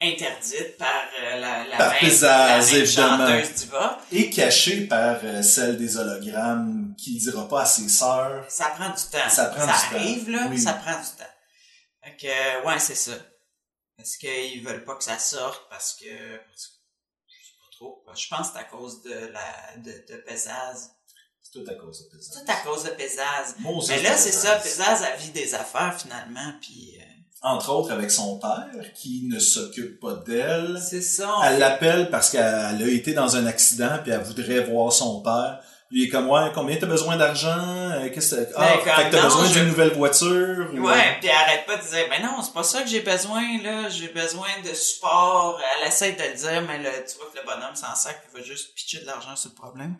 [0.00, 3.26] interdite par euh, la, la Par même, Pesaz, la même évidemment.
[3.26, 3.98] chanteuse diva.
[4.12, 8.44] Et cachée par euh, celle des hologrammes qui ne dira pas à ses sœurs.
[8.48, 9.28] Ça prend du temps.
[9.30, 9.96] Ça prend du temps.
[9.96, 10.58] arrive, là, Oui.
[10.58, 11.32] ça prend du temps.
[12.04, 13.12] Fait que, ouais, c'est ça.
[13.96, 16.68] Parce qu'ils veulent pas que ça sorte, parce que, parce
[17.76, 18.02] trop.
[18.14, 20.90] Je pense que c'est à cause de la, de, de Pesaz.
[21.42, 22.30] C'est tout à cause de Pesaz.
[22.44, 23.54] Tout à cause de Pesaz.
[23.88, 25.02] Mais là, c'est c'est ça, Pesaz.
[25.04, 26.96] A vie des affaires, finalement, puis...
[27.00, 27.04] euh,
[27.42, 30.80] Entre autres avec son père, qui ne s'occupe pas d'elle.
[30.80, 31.30] c'est ça.
[31.44, 35.62] Elle l'appelle parce qu'elle a été dans un accident puis elle voudrait voir son père.
[35.90, 37.56] Lui il est comme ouais, combien t'as besoin d'argent?
[37.58, 41.16] Euh, Qu'est-ce que ah, Ben, fait que t'as besoin je- d'une nouvelle voiture ou- Ouais,
[41.20, 44.08] puis arrête pas de dire, ben non, c'est pas ça que j'ai besoin, là, j'ai
[44.08, 45.60] besoin de support.
[45.80, 48.40] Elle essaie de le dire, mais là, tu vois que le bonhomme s'en sac, il
[48.40, 49.94] va juste pitcher de l'argent sur le problème.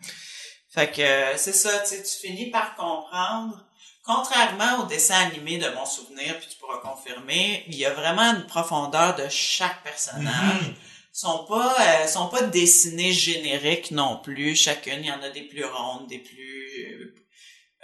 [0.73, 3.63] Fait que, euh, c'est ça, tu sais, tu finis par comprendre.
[4.05, 8.21] Contrairement au dessin animé de mon souvenir, puis tu pourras confirmer, il y a vraiment
[8.35, 10.61] une profondeur de chaque personnage.
[10.61, 10.73] Mhm.
[11.17, 14.55] Sont pas euh, sont pas dessinés génériques non plus.
[14.55, 17.15] Chacune, il y en a des plus rondes, des plus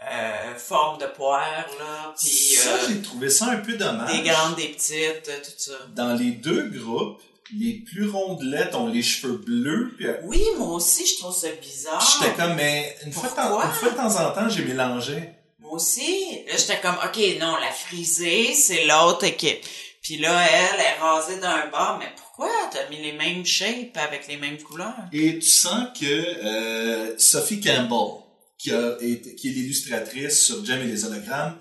[0.03, 4.11] euh, formes de poire là, puis ça, euh, j'ai trouvé ça un peu dommage.
[4.11, 5.71] des grandes, des petites, tout ça.
[5.95, 7.21] Dans les deux groupes,
[7.57, 9.95] les plus rondelettes ont les cheveux bleus.
[9.97, 12.19] Puis, Oui, moi aussi, je trouve ça bizarre.
[12.21, 15.29] j'étais comme, mais une fois, une fois de temps en temps, j'ai mélangé.
[15.59, 19.63] Moi aussi, j'étais comme, ok, non, la frisée, c'est l'autre équipe.
[20.01, 24.27] Puis là, elle est rasée d'un bord, mais pourquoi t'as mis les mêmes shapes avec
[24.27, 24.95] les mêmes couleurs?
[25.11, 28.23] Et tu sens que euh, Sophie Campbell,
[28.57, 31.59] qui, a été, qui est l'illustratrice sur Jem et les hologrammes,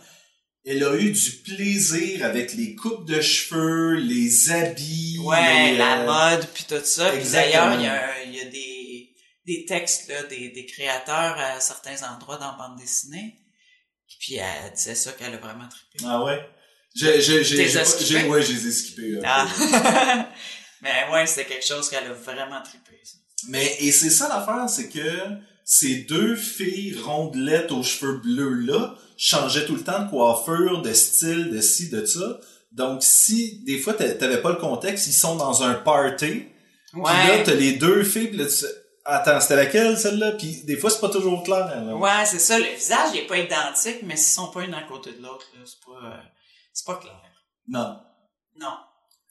[0.65, 5.19] elle a eu du plaisir avec les coupes de cheveux, les habits.
[5.23, 7.11] Ouais, les, la euh, mode puis tout ça.
[7.11, 9.11] Puis d'ailleurs, il y a, y a des,
[9.45, 13.37] des textes là, des, des créateurs à certains endroits dans la bande dessinée.
[14.21, 16.05] Puis elle disait ça qu'elle a vraiment trippé.
[16.07, 16.41] Ah ouais?
[16.95, 19.19] J'ai, j'ai, j'ai, j'ai, ouais, je les ai skippés.
[19.25, 19.49] Ah.
[20.83, 23.01] Mais ouais, c'était quelque chose qu'elle a vraiment trippé.
[23.05, 23.17] ça.
[23.49, 25.09] Mais, et c'est ça l'affaire, c'est que
[25.65, 31.51] ces deux filles rondelettes aux cheveux bleus-là changeaient tout le temps de coiffure, de style,
[31.51, 32.41] de ci, de ça.
[32.73, 36.47] Donc, si, des fois, t'a- t'avais pas le contexte, ils sont dans un party,
[36.93, 37.43] Puis là, Ouais.
[37.43, 38.67] t'as les deux filles, puis là, tu sais,
[39.07, 40.33] attends, c'était laquelle, celle-là?
[40.33, 41.67] Puis des fois, c'est pas toujours clair.
[41.67, 41.95] Là.
[41.97, 42.59] Ouais, c'est ça.
[42.59, 45.47] Le visage, il est pas identique, mais s'ils sont pas une à côté de l'autre,
[45.65, 46.17] c'est pas, euh,
[46.73, 47.23] c'est pas clair.
[47.67, 47.99] Non.
[48.61, 48.77] Non.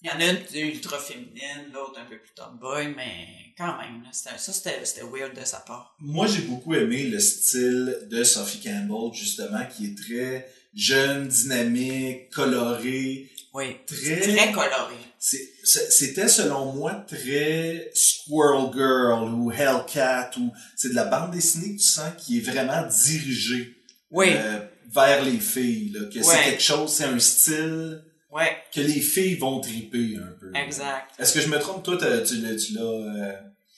[0.03, 3.27] Il y en a une qui est ultra féminine, l'autre un peu plus tomboy, mais
[3.55, 5.95] quand même, ça, c'était, weird de sa part.
[5.99, 12.31] Moi, j'ai beaucoup aimé le style de Sophie Campbell, justement, qui est très jeune, dynamique,
[12.31, 13.77] coloré, Oui.
[13.85, 14.21] très...
[14.21, 14.95] Très coloré.
[15.19, 21.81] C'était, selon moi, très Squirrel Girl ou Hellcat, ou c'est de la bande dessinée que
[21.81, 23.75] tu sens qui est vraiment dirigée
[24.09, 24.29] Oui.
[24.31, 28.63] euh, vers les filles, là, que c'est quelque chose, c'est un style Ouais.
[28.73, 30.51] que les filles vont triper un peu.
[30.55, 31.11] Exact.
[31.19, 31.83] Est-ce que je me trompe?
[31.83, 32.05] Toi, tu
[32.37, 32.55] l'as...
[32.55, 33.33] Tu l'as euh,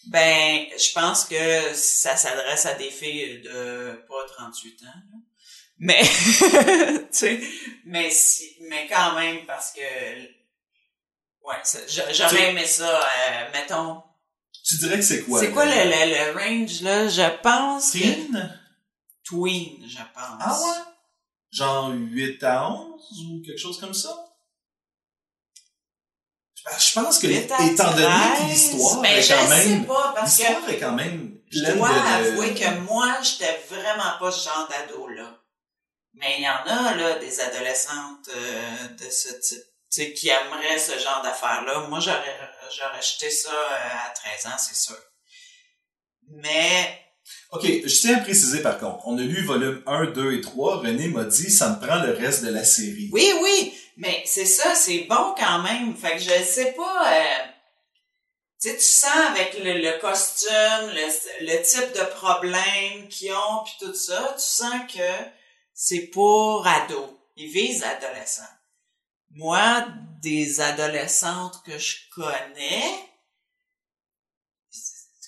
[0.08, 5.20] Ben, je pense que ça s'adresse à des filles de pas 38 ans.
[5.80, 7.42] Mais, tu sais,
[7.86, 11.56] mais si, mais quand même, parce que, ouais,
[12.13, 14.02] j'aurais aimé ça, euh, mettons.
[14.63, 15.39] Tu dirais que c'est quoi?
[15.39, 17.10] c'est quoi le, le, le range, là?
[17.10, 17.98] Je pense que...
[17.98, 18.60] Teen?
[19.26, 20.39] Tween, je pense.
[20.39, 20.84] Ah ouais?
[21.52, 24.16] Genre 8 à 11 ou quelque chose comme ça?
[26.65, 30.13] Ben, Je pense que, étant donné que 13, l'histoire est je quand sais même, pas,
[30.15, 34.32] parce que l'histoire est quand même je dois de, avouer que moi, j'étais vraiment pas
[34.32, 35.39] ce genre d'ado-là.
[36.15, 40.30] Mais il y en a, là, des adolescentes euh, de ce type, tu sais, qui
[40.30, 41.88] aimeraient ce genre d'affaires-là.
[41.89, 42.39] Moi, j'aurais,
[42.76, 44.97] j'aurais acheté ça euh, à 13 ans, c'est sûr.
[46.30, 46.99] Mais,
[47.52, 50.80] Ok, je tiens à préciser par contre, on a lu volume 1, 2 et 3,
[50.80, 53.10] René m'a dit ça me prend le reste de la série.
[53.13, 55.95] oui, oui, mais c'est ça, c'est bon quand même.
[55.95, 57.45] Fait que je sais pas, euh,
[58.62, 63.63] tu sais, tu sens avec le, le costume, le, le type de problème qu'ils ont,
[63.63, 65.32] puis tout ça, tu sens que
[65.73, 67.10] c'est pour ados.
[67.36, 68.43] Ils visent adolescents.
[69.32, 69.88] Moi,
[70.21, 73.10] des adolescentes que je connais,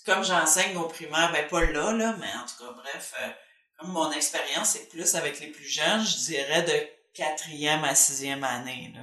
[0.06, 3.30] comme j'enseigne au primaire, ben pas là, là, mais en tout cas, bref, euh,
[3.78, 8.44] comme mon expérience est plus avec les plus jeunes, je dirais de quatrième à sixième
[8.44, 9.02] année, là,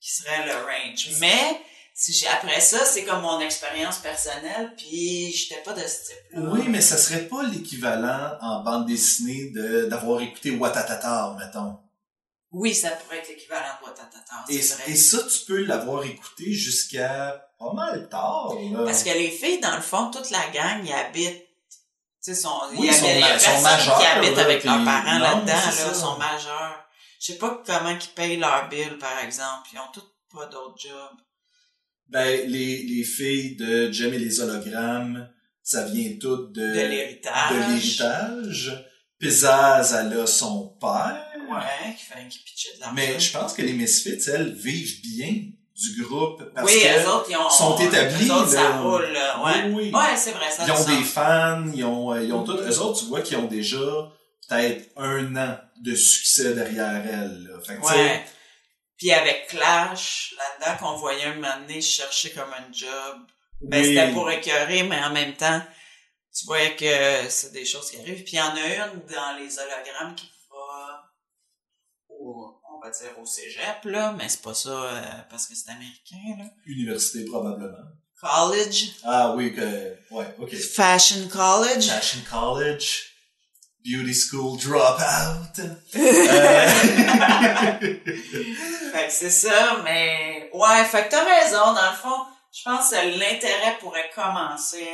[0.00, 1.08] qui serait le range.
[1.20, 1.60] Mais,
[1.94, 6.40] si j'ai, après ça, c'est comme mon expérience personnelle, puis j'étais pas de ce type-là.
[6.50, 11.78] Oui, mais ça serait pas l'équivalent en bande dessinée de d'avoir écouté Watatata, mettons.
[12.50, 14.82] Oui, ça pourrait être l'équivalent de Watatata, Et, vrai.
[14.86, 18.54] et ça, tu peux l'avoir écouté jusqu'à pas mal tard.
[18.72, 18.84] Là.
[18.84, 21.44] Parce que les filles, dans le fond, toute la gang, ils habitent.
[22.24, 25.18] Tu sais, sont, Oui, y ils sont y majeurs, qui habite là, avec leurs parents
[25.18, 26.87] non, là-dedans, là, sont majeurs.
[27.18, 29.68] Je sais pas comment ils payent leur bill, par exemple.
[29.72, 31.18] Ils ont toutes pas d'autres jobs.
[32.08, 35.28] Ben, les, les filles de Jem et les hologrammes,
[35.62, 37.52] ça vient tout de, De l'héritage.
[37.52, 38.84] de l'héritage.
[39.18, 41.24] Pizzazz, elle a son père.
[41.50, 42.94] Ouais, qui fait qui pitchait de l'argent.
[42.94, 45.34] Mais je pense que les Misfits, elles, vivent bien
[45.74, 49.02] du groupe parce oui, eux autres, ils ont, sont établis, Eux autres, ça roule.
[49.44, 49.64] Ouais.
[49.66, 49.92] Oui, oui.
[49.92, 51.12] Ouais, c'est vrai, ça ils ont des sens.
[51.12, 52.56] fans, ils ont, euh, ils ont tout.
[52.56, 54.10] Eux autres, tu vois qu'ils ont déjà
[54.48, 57.44] peut-être un an de succès derrière elles.
[57.44, 57.60] Là.
[57.60, 58.24] Fait que, Ouais.
[58.96, 63.18] Puis avec Clash, là-dedans, qu'on voyait un moment donné chercher comme un job.
[63.60, 63.94] Ben, oui.
[63.94, 65.62] c'était pour écœurer, mais en même temps,
[66.36, 68.24] tu voyais que c'est des choses qui arrivent.
[68.24, 71.04] Puis il y en a une dans les hologrammes qui va
[72.08, 75.70] au, on va dire au cégep, là, mais c'est pas ça euh, parce que c'est
[75.70, 76.44] américain, là.
[76.66, 77.76] Université, probablement.
[78.20, 80.52] College, Ah oui, que, ouais, ok.
[80.56, 81.86] Fashion College.
[81.88, 83.07] Fashion College,
[83.84, 85.60] Beauty School Dropout.
[85.94, 86.68] Euh,
[88.92, 92.90] Fait que c'est ça, mais ouais, fait que t'as raison, dans le fond, je pense
[92.90, 94.86] que l'intérêt pourrait commencer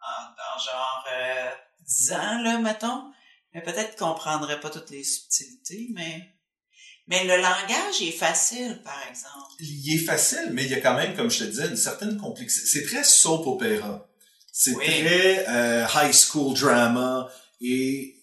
[0.00, 1.50] en- dans genre euh,
[1.86, 3.04] 10 ans, là, mettons.
[3.54, 6.22] Mais peut-être qu'on comprendrait pas toutes les subtilités, mais
[7.08, 9.34] mais le langage est facile, par exemple.
[9.58, 12.16] il est facile, mais il y a quand même, comme je te disais, une certaine
[12.18, 12.66] complexité.
[12.68, 14.06] C'est très soap opéra.
[14.52, 14.84] C'est Oui.
[14.86, 17.28] très euh, high school drama
[17.60, 18.14] et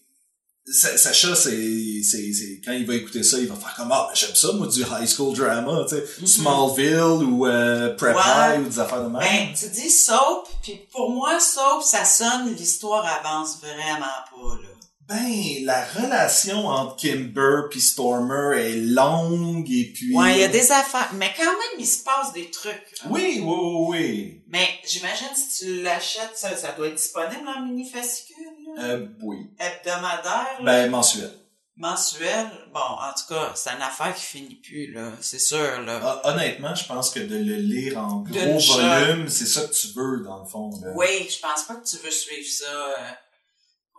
[0.69, 4.15] Sacha, c'est, c'est, c'est, quand il va écouter ça, il va faire comme, ah, ben,
[4.15, 8.15] j'aime ça, moi, du high school drama, tu sais, Smallville ou, euh, Prep.
[8.15, 8.21] Ouais.
[8.25, 9.21] High ou des affaires de même.
[9.21, 14.76] Ben, tu dis soap, puis pour moi, soap, ça sonne, l'histoire avance vraiment pas, là.
[15.07, 20.13] Ben, la relation entre Kimber puis Stormer est longue et puis...
[20.13, 22.73] Ouais, il y a des affaires, mais quand même, il se passe des trucs.
[22.73, 23.09] là.
[23.09, 24.43] Oui, oui, oui, oui.
[24.49, 28.35] Mais j'imagine si tu l'achètes, ça, ça doit être disponible en mini-fascicule,
[28.75, 28.83] là?
[28.83, 29.37] Euh, oui.
[29.59, 31.31] hebdomadaire, là, Ben, mensuel.
[31.77, 32.47] mensuel?
[32.73, 36.01] Bon, en tout cas, c'est une affaire qui finit plus, là, c'est sûr, là.
[36.03, 39.87] Ah, honnêtement, je pense que de le lire en gros volume, c'est ça que tu
[39.95, 40.69] veux, dans le fond.
[40.83, 40.91] là.
[40.95, 42.95] Oui, je pense pas que tu veux suivre ça, euh,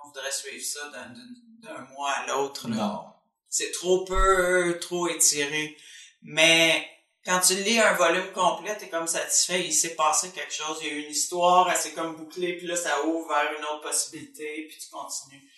[0.08, 2.76] voudrait suivre ça d'un, mois à l'autre, là.
[2.76, 3.04] Non.
[3.48, 5.76] C'est trop peu, trop étiré.
[6.22, 6.86] Mais
[7.24, 10.86] quand tu lis un volume complet, t'es comme satisfait, il s'est passé quelque chose, il
[10.86, 13.64] y a eu une histoire, elle s'est comme bouclée, puis là, ça ouvre vers une
[13.64, 15.50] autre possibilité, puis tu continues.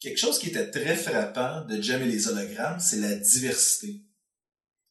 [0.00, 4.02] Quelque chose qui était très frappant de Jem et les hologrammes, c'est la diversité.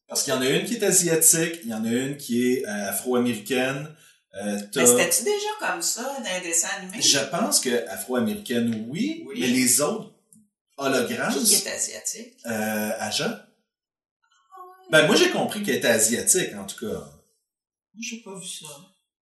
[0.07, 2.51] Parce qu'il y en a une qui est asiatique, il y en a une qui
[2.51, 3.95] est afro-américaine.
[4.35, 7.01] Euh, Mais c'était-tu déjà comme ça dans les dessins animés?
[7.01, 9.35] Je pense que afro-américaine, oui, Oui.
[9.39, 10.11] mais les autres
[10.77, 12.33] hologrammes, Qui est asiatique?
[12.47, 13.47] euh, Aja?
[14.89, 16.95] Ben, moi, j'ai compris qu'elle était asiatique, en tout cas.
[16.99, 18.65] Moi, J'ai pas vu ça.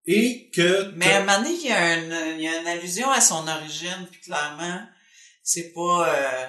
[0.05, 0.91] Et que...
[0.95, 3.21] Mais à un moment donné, il y a une, il y a une allusion à
[3.21, 4.81] son origine, puis clairement,
[5.43, 6.47] c'est pas, euh,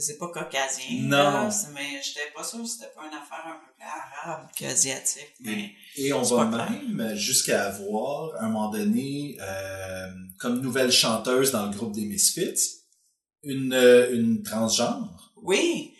[0.00, 1.02] c'est pas caucasien.
[1.02, 1.16] Non.
[1.18, 5.34] là, mais j'étais pas sûr que c'était pas une affaire un peu plus arabe qu'asiatique.
[5.40, 11.50] Mais, Et on va même jusqu'à avoir, à un moment donné, euh, comme nouvelle chanteuse
[11.52, 12.80] dans le groupe des Misfits,
[13.42, 15.32] une, euh, une transgenre.
[15.42, 15.94] oui.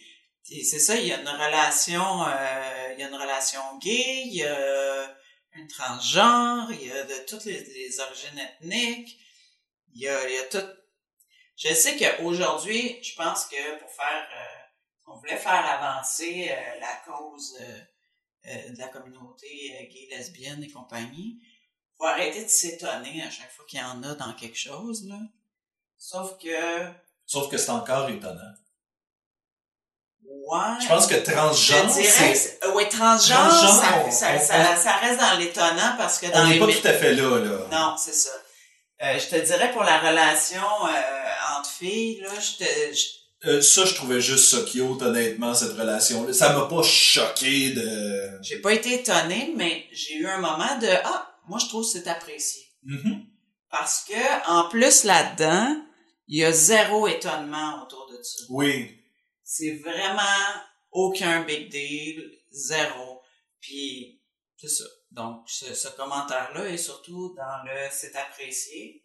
[0.45, 4.35] C'est ça, il y a une relation, euh, il y a une relation gay, il
[4.35, 5.05] y a
[5.55, 9.19] un transgenre, il y a de toutes les, les origines ethniques,
[9.95, 10.67] il y a, il y a tout.
[11.57, 14.59] Je sais qu'aujourd'hui, je pense que pour faire, euh,
[15.07, 19.47] on voulait faire avancer euh, la cause euh, de la communauté
[19.93, 21.39] gay, lesbienne et compagnie,
[21.97, 25.19] faut arrêter de s'étonner à chaque fois qu'il y en a dans quelque chose là.
[25.99, 26.87] Sauf que,
[27.27, 28.55] Sauf que c'est encore étonnant.
[30.25, 30.81] ouais.
[30.83, 32.67] Je pense que transgenre, c'est...
[32.69, 36.41] ouais, transgenre, Transgenre, ça, on- ça, on- ça, ça reste dans l'étonnant parce que dans
[36.43, 37.67] On n'est pas tout à fait là, là.
[37.71, 38.31] Non, c'est ça.
[39.03, 41.22] Euh, je te dirais pour la relation euh,
[42.21, 42.31] là,
[43.45, 46.33] Euh, ça, je trouvais juste ça cute, honnêtement, cette relation-là.
[46.33, 48.39] Ça m'a pas choqué de...
[48.41, 51.91] j'ai pas été étonnée, mais j'ai eu un moment de ah, moi je trouve que
[51.99, 53.27] c'est apprécié Mhm.
[53.71, 55.77] parce que en plus là-dedans,
[56.29, 58.45] il y a zéro étonnement autour de ça.
[58.49, 58.97] Oui.
[59.45, 60.47] C'est vraiment
[60.93, 63.21] aucun big deal, zéro.
[63.61, 64.21] Puis
[64.57, 64.85] c'est ça.
[65.11, 69.02] Donc ce, ce commentaire-là est surtout dans le c'est apprécié.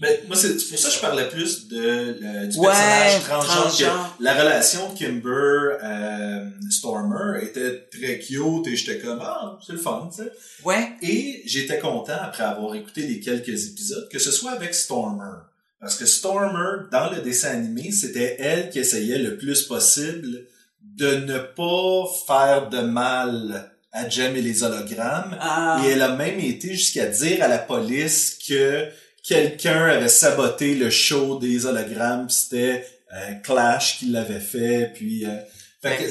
[0.00, 3.22] Ben, moi, c'est c'est pour ça que je parlais plus de, le- du Ouais, personnage
[3.24, 4.16] transgenre.
[4.20, 9.78] la relation de Kimber euh, Stormer était très cute et j'étais comme, ah, c'est le
[9.78, 10.30] fun, tu sais.
[10.64, 15.38] ouais, Et j'étais content, après avoir écouté les quelques épisodes, que ce soit avec Stormer.
[15.80, 20.46] Parce que Stormer, dans le dessin animé, c'était elle qui essayait le plus possible
[20.80, 25.36] de ne pas faire de mal à Jem et les hologrammes.
[25.40, 28.86] ah, Et elle a même été jusqu'à dire à la police que
[29.26, 35.24] quelqu'un avait saboté le show des hologrammes, puis c'était euh, Clash qui l'avait fait, puis...
[35.26, 35.36] euh,
[35.82, 36.10] fait peu.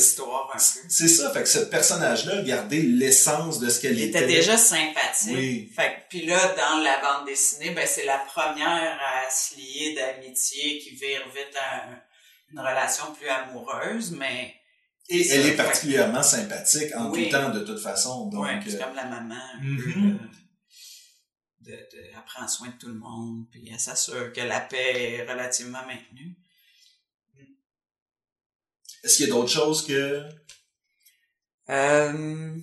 [0.90, 4.20] c'est ça, fait que ce personnage-là gardé l'essence de ce qu'elle Il était.
[4.20, 5.34] était déjà sympathique.
[5.36, 5.72] Oui.
[5.76, 9.96] Fait que, puis là, dans la bande dessinée, ben, c'est la première à se lier
[9.96, 12.00] d'amitié qui vire vite à un-
[12.52, 14.54] une relation plus amoureuse, mais
[15.10, 17.30] Et ça, elle est particulièrement sympathique en Oui.
[17.30, 18.28] tout temps, de toute façon.
[18.30, 20.14] Donc, ouais, c'est euh, comme la maman, euh,
[21.64, 25.14] de, de, elle prend soin de tout le monde, puis elle s'assure que la paix
[25.14, 26.36] est relativement maintenue.
[29.04, 30.28] est-ce qu'il y a d'autres choses que...
[31.70, 32.58] Euh,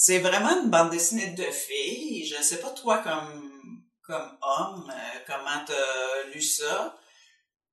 [0.00, 2.24] C'est vraiment une bande dessinée de filles.
[2.24, 6.96] Je sais pas toi comme comme homme euh, comment t'as lu ça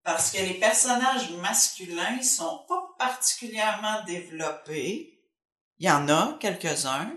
[0.04, 5.20] parce que les personnages masculins sont pas particulièrement développés.
[5.80, 7.12] Il y en a quelques-uns.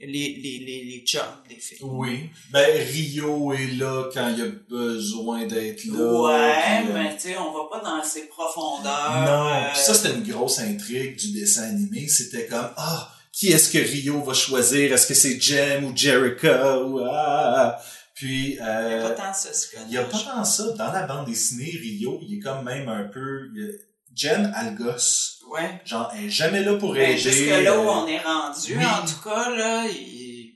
[0.00, 1.78] Les, les, les, les chums des filles.
[1.82, 2.30] Oui.
[2.52, 6.22] Ben, Rio est là quand il y a besoin d'être là.
[6.22, 9.24] Ouais, puis, euh, mais tu sais, on va pas dans ces profondeurs.
[9.26, 12.06] Non, euh, Puis ça c'était une grosse intrigue du dessin animé.
[12.06, 14.92] C'était comme ah qui est-ce que Rio va choisir?
[14.92, 17.80] Est-ce que c'est Jem ou Jericho ou ah
[18.14, 20.70] Puis il y a euh, pas tant ça, ce il y a pas tant ça
[20.72, 22.20] dans la bande dessinée Rio.
[22.22, 23.80] Il est comme même un peu il
[24.18, 25.38] Jem Algos.
[25.50, 25.80] Ouais.
[25.86, 27.18] Genre elle est jamais là pour Ben, aider.
[27.18, 28.84] jusque là où euh, on est rendu, oui.
[28.84, 30.54] en tout cas, là, il...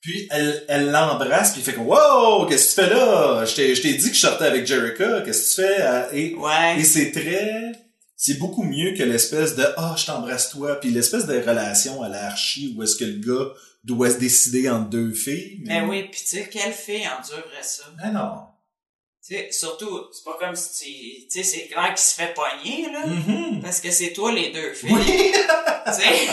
[0.00, 3.44] Puis elle elle l'embrasse puis il fait comme wow qu'est-ce que tu fais là?
[3.44, 5.22] Je t'ai je t'ai dit que je sortais avec Jericho.
[5.24, 5.80] Qu'est-ce que tu fais?
[5.82, 6.78] Euh, Et Ouais.
[6.78, 7.72] Et c'est très,
[8.16, 12.08] c'est beaucoup mieux que l'espèce de ah je t'embrasse toi, puis l'espèce de relation à
[12.08, 13.52] l'archi où est-ce que le gars
[13.84, 15.62] doit se décider entre deux filles.
[15.66, 17.84] Mais oui, puis tu sais, quelle fille endurerait ça?
[18.02, 18.34] Mais non.
[19.28, 21.28] Sais, surtout, c'est pas comme si tu...
[21.28, 23.60] Tu sais, c'est clair qu'il se fait pogner, là, Mhm.
[23.62, 24.92] parce que c'est toi les deux filles.
[24.92, 25.32] Oui.
[25.86, 26.28] Tu sais?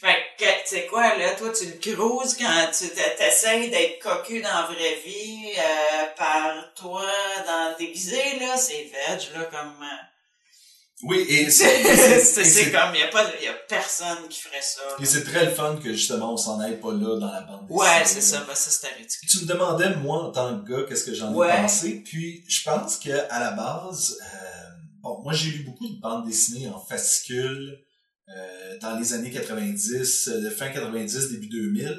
[0.00, 4.40] Fait que, tu sais quoi, là, toi, tu le cruises quand tu t'essayes d'être cocu
[4.40, 7.04] dans la vraie vie, euh, par toi,
[7.46, 9.84] dans déguisé, là, c'est veg, là, comme...
[11.02, 14.82] oui, et c'est comme, y a pas, y a personne qui ferait ça.
[15.00, 17.66] et c'est très le fun que justement on s'en aille pas là dans la bande
[17.66, 17.80] dessinée.
[17.80, 19.28] Ouais, c'est ça, ben ça, c'était ridicule.
[19.28, 22.02] Tu me demandais, moi, en tant que gars, qu'est-ce que j'en ai pensé.
[22.04, 24.68] Puis, je pense que à la base, euh,
[25.02, 27.78] bon, moi, j'ai lu beaucoup de bandes dessinées en fascicules
[28.28, 31.98] euh, dans les années 90, euh, de fin 90, début 2000.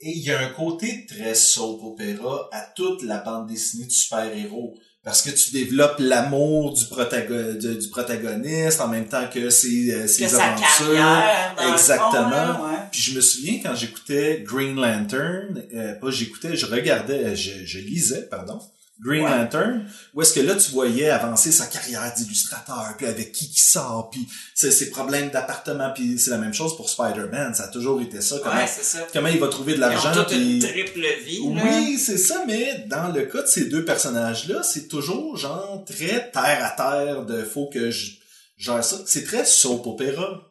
[0.00, 3.90] Et il y a un côté très soap opéra à toute la bande dessinée de
[3.90, 4.74] super-héros.
[5.02, 9.92] Parce que tu développes l'amour du, protago- de- du protagoniste en même temps que ses,
[9.94, 10.66] euh, ses Que sa aventures.
[10.94, 12.22] carrière, dans le Exactement.
[12.24, 12.78] fond, là, ouais.
[12.92, 17.64] Puis je me souviens quand j'écoutais Green Lantern, euh, pas j'écoutais, je regardais, euh, je,
[17.64, 18.60] je lisais, pardon,
[19.02, 19.30] Green Ouais.
[19.30, 19.84] Lantern,
[20.14, 24.10] où est-ce que là tu voyais avancer sa carrière d'illustrateur, puis avec qui qui sort,
[24.10, 28.00] puis ses, ses problèmes d'appartement, puis c'est la même chose pour Spider-Man, ça a toujours
[28.02, 29.06] été ça, comment, Ouais, ça.
[29.12, 30.58] comment il va trouver de l'argent, puis...
[30.58, 31.38] triple vie.
[31.42, 36.30] Oui, c'est ça, mais dans le cas de ces deux personnages-là, c'est toujours genre très
[36.30, 38.12] terre à terre de faut que je
[38.58, 38.96] gère ça.
[39.06, 40.42] C'est très soap opéra.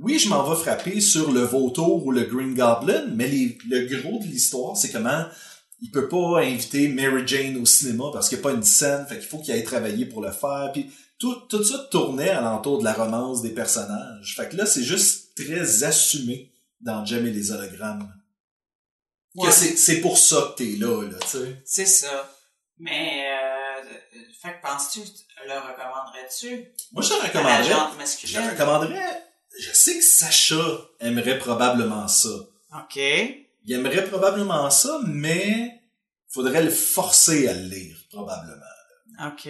[0.00, 3.86] Oui, je m'en vais frapper sur le vautour ou le Green Goblin, mais les- le
[4.00, 5.24] gros de l'histoire, c'est comment
[5.82, 9.04] il peut pas inviter Mary Jane au cinéma parce qu'il n'y a pas une scène,
[9.06, 10.70] fait qu'il faut qu'il aille travailler pour le faire.
[10.72, 14.34] Puis tout, tout ça tournait alentour de la romance des personnages.
[14.36, 18.12] Fait que là, c'est juste très assumé dans Jem et les hologrammes.
[19.34, 19.50] Que Ouais.
[19.52, 21.62] c'est, c'est pour ça que t'es là, là, tu sais.
[21.64, 22.30] C'est ça.
[22.78, 23.82] Mais, euh,
[24.40, 26.72] fait que penses-tu, le recommanderais-tu?
[26.92, 28.06] Moi, je te recommanderais.
[28.24, 29.22] Je te recommanderais.
[29.58, 30.62] Je sais que Sacha
[31.00, 32.30] aimerait probablement ça.
[32.74, 32.98] OK.
[33.64, 35.82] Il aimerait probablement ça, mais
[36.28, 38.56] faudrait le forcer à le lire, probablement.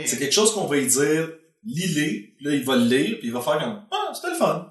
[0.07, 1.31] C'est quelque chose qu'on va lui dire,
[1.65, 4.69] lis-les, là, il va le lire, puis il va faire comme, ah, c'était le fun.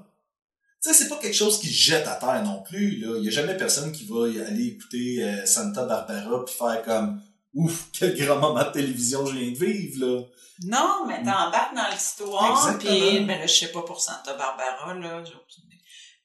[0.83, 3.17] Tu sais, c'est pas quelque chose qui jette à terre non plus, là.
[3.17, 7.21] Il y a jamais personne qui va aller écouter euh, Santa Barbara puis faire comme,
[7.53, 10.21] ouf, quel grand moment de télévision je viens de vivre, là.
[10.63, 15.33] Non, mais t'embarques dans l'histoire, puis ben je sais pas pour Santa Barbara, là, j'ai
[15.33, 15.71] aucune.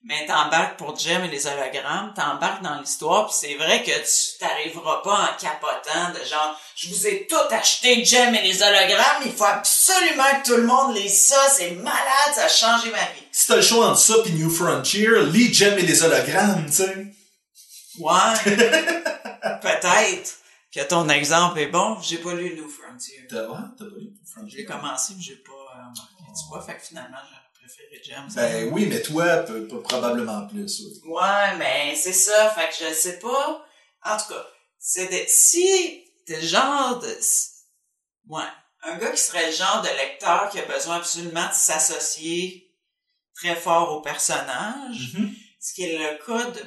[0.08, 4.38] Mais t'embarques pour Jem et les hologrammes, t'embarques dans l'histoire, puis c'est vrai que tu
[4.38, 9.22] t'arriveras pas en capotant de genre, je vous ai tout acheté Jem et les hologrammes,
[9.24, 12.98] il faut absolument que tout le monde lise ça, c'est malade, ça a changé ma
[12.98, 13.26] vie.
[13.32, 16.72] Si t'as le choix entre ça puis New Frontier, lis Jem et les hologrammes, tu
[16.72, 17.06] sais.
[17.98, 18.12] Ouais,
[19.62, 20.34] peut-être
[20.72, 23.26] que ton exemple est bon, j'ai pas lu New Frontier.
[23.28, 24.64] T'as, ouais, t'as pas lu New J'ai Frontier?
[24.66, 28.26] commencé, mais j'ai pas euh, remarqué, tu vois, fait que finalement, j'aurais préféré.
[28.34, 31.10] Ben oui, mais toi, peu- peu- probablement plus, oui.
[31.10, 33.66] Ouais, mais c'est ça, fait que je sais pas.
[34.04, 34.46] En tout cas,
[34.78, 37.18] c'est de, si t'es le genre de,
[38.28, 38.42] ouais,
[38.82, 42.72] un gars qui serait le genre de lecteur qui a besoin absolument de s'associer
[43.34, 45.34] très fort au personnage, Mhm.
[45.60, 46.62] ce qui est le cas de,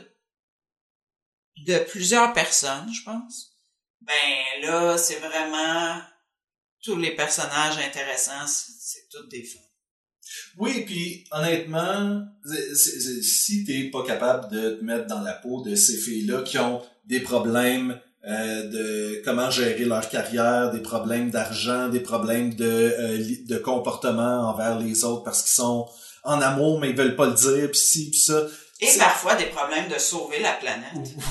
[1.65, 3.51] de plusieurs personnes, je pense.
[4.01, 6.01] Ben là, c'est vraiment
[6.81, 9.61] tous les personnages intéressants, c'est c'est toutes des femmes.
[10.57, 15.33] Oui, puis honnêtement, c'est- c'est- c'est- si t'es pas capable de te mettre dans la
[15.33, 20.81] peau de ces filles-là qui ont des problèmes euh, de comment gérer leur carrière, des
[20.81, 25.87] problèmes d'argent, des problèmes de, euh, de comportement envers les autres parce qu'ils sont
[26.25, 28.43] en amour mais ils veulent pas le dire, puis ci, puis ça.
[28.81, 30.83] Et C'est- parfois des problèmes de sauver la planète.
[31.17, 31.23] Oui,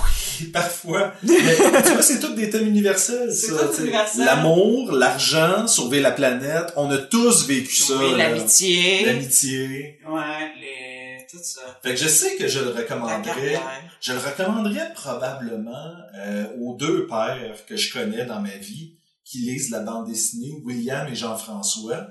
[0.47, 1.13] parfois.
[1.23, 4.25] Mais, tu vois, c'est tous des thèmes universels, C'est tout universel.
[4.25, 7.95] L'amour, l'argent, sauver la planète, on a tous vécu ça.
[7.97, 9.07] Oui, l'amitié.
[9.07, 10.01] L'amitié.
[10.09, 11.61] Ouais, les, tout ça.
[11.83, 13.61] Fait que je sais que je le recommanderais.
[14.01, 19.39] Je le recommanderais probablement euh, aux deux pères que je connais dans ma vie qui
[19.39, 22.07] lisent la bande dessinée, William et Jean-François,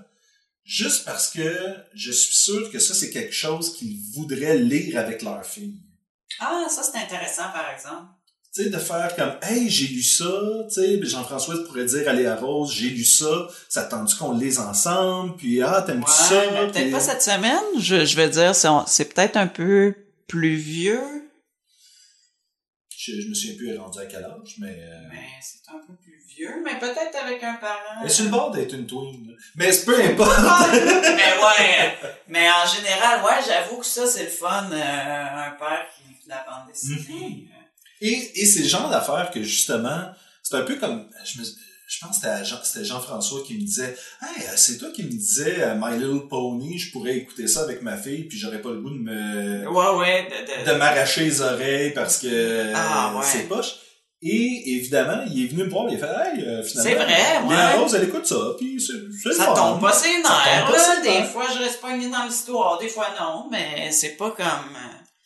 [0.63, 1.57] juste parce que
[1.95, 5.81] je suis sûr que ça, c'est quelque chose qu'ils voudraient lire avec leur fille.
[6.39, 8.11] Ah, ça c'est intéressant par exemple.
[8.63, 10.25] Sais, de faire comme, hey, j'ai lu ça,
[10.67, 14.31] tu sais, Jean-François pourrait dire, allez à Rose, j'ai lu ça, ça te tente qu'on
[14.35, 16.43] lise ensemble, puis ah, t'aimes-tu Ouais, ça?
[16.51, 17.63] mais peut-être Puis- pas cette semaine.
[17.79, 19.93] Je, je veux dire, c'est, c'est peut-être un peu
[20.27, 20.99] plus vieux,
[22.97, 24.75] Je, je me souviens plus, rendue à quel âge, mais...
[24.79, 28.03] euh, mais c'est un peu plus vieux, mais peut-être avec un parent.
[28.03, 29.35] Est sur le bord d'être une twin.
[29.55, 30.39] Mais c'est peu importe.
[30.73, 31.93] mais ouais,
[32.27, 36.15] mais en général, ouais, j'avoue que ça c'est le fun, euh, un père qui lit
[36.27, 37.47] la bande dessinée.
[38.01, 40.01] Et, et c'est le genre d'affaires que justement,
[40.43, 43.95] c'est un peu comme, je, me, je pense que c'était Jean- Jean-François qui me disait,
[44.21, 47.61] hey, euh, c'est toi qui me disais euh, My Little Pony, je pourrais écouter ça
[47.61, 50.77] avec ma fille, puis j'aurais pas le goût de me, Ouais, ouais, de, de, de
[50.77, 53.25] m'arracher les oreilles parce que euh, Ah, ouais.
[53.25, 53.75] c'est poche.
[54.19, 56.05] Et évidemment, il est venu me voir, il a fait,
[56.39, 57.73] hey, euh, finalement, C'est vrai, Léa ouais.
[57.77, 61.01] Rose, elle écoute ça, puis c'est Ça tombe pas ses Ça nerfs, tombe pas là.
[61.21, 64.75] Des fois, je reste pogné dans l'histoire, des fois non, mais c'est pas comme...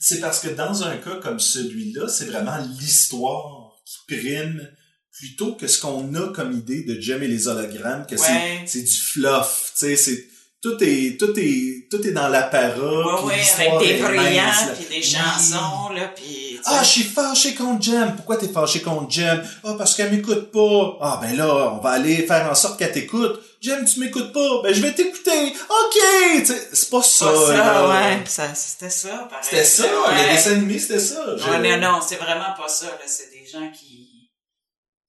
[0.03, 4.67] C'est parce que dans un cas comme celui-là, c'est vraiment l'histoire qui prime
[5.11, 8.63] plutôt que ce qu'on a comme idée de Jem et les hologrammes, que Ouais.
[8.65, 10.25] c'est du fluff, tu sais, c'est
[10.61, 14.95] tout est tout est tout est dans l'apparat, Ouais, ouais, avec des brillants, puis des
[14.95, 15.03] Oui.
[15.03, 16.50] chansons, là, puis...
[16.65, 18.15] Ah, je suis fâché contre Jem.
[18.15, 19.41] Pourquoi t'es fâché contre Jem?
[19.63, 20.97] Ah, parce qu'elle m'écoute pas.
[21.01, 23.39] Ah, ben là, on va aller faire en sorte qu'elle t'écoute.
[23.61, 24.61] Jem, tu m'écoutes pas.
[24.63, 25.53] Ben, je vais t'écouter.
[25.69, 26.45] OK!
[26.73, 27.89] C'est pas ça, Pas ça, là.
[27.89, 28.23] ouais.
[28.25, 29.43] Ça, c'était ça, pareil.
[29.43, 29.83] C'était ça.
[29.83, 30.27] Ouais.
[30.27, 31.35] Le dessin animé, c'était ça.
[31.35, 32.97] Ouais, non, non, c'est vraiment pas ça, là.
[33.05, 34.07] C'est des gens qui...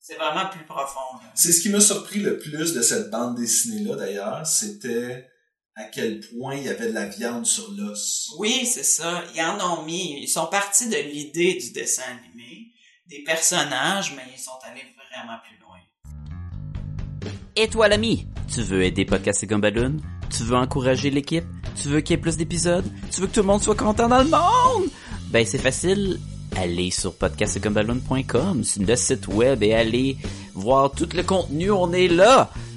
[0.00, 1.00] C'est vraiment plus profond.
[1.34, 5.26] C'est ce qui m'a surpris le plus de cette bande dessinée-là, d'ailleurs, c'était
[5.74, 8.34] à quel point il y avait de la viande sur l'os.
[8.38, 9.24] Oui, c'est ça.
[9.34, 10.18] Ils en ont mis.
[10.20, 12.72] Ils sont partis de l'idée du dessin animé,
[13.06, 15.78] des personnages, mais ils sont allés vraiment plus loin.
[17.56, 19.96] Et toi l'ami, tu veux aider Podcast et Gumballoon?
[20.30, 21.44] Tu veux encourager l'équipe?
[21.80, 22.90] Tu veux qu'il y ait plus d'épisodes?
[23.10, 24.90] Tu veux que tout le monde soit content dans le monde?
[25.30, 26.20] Ben c'est facile,
[26.56, 30.18] allez sur podcastgumballoon.com, c'est le site web et allez
[30.52, 32.50] voir tout le contenu, on est là!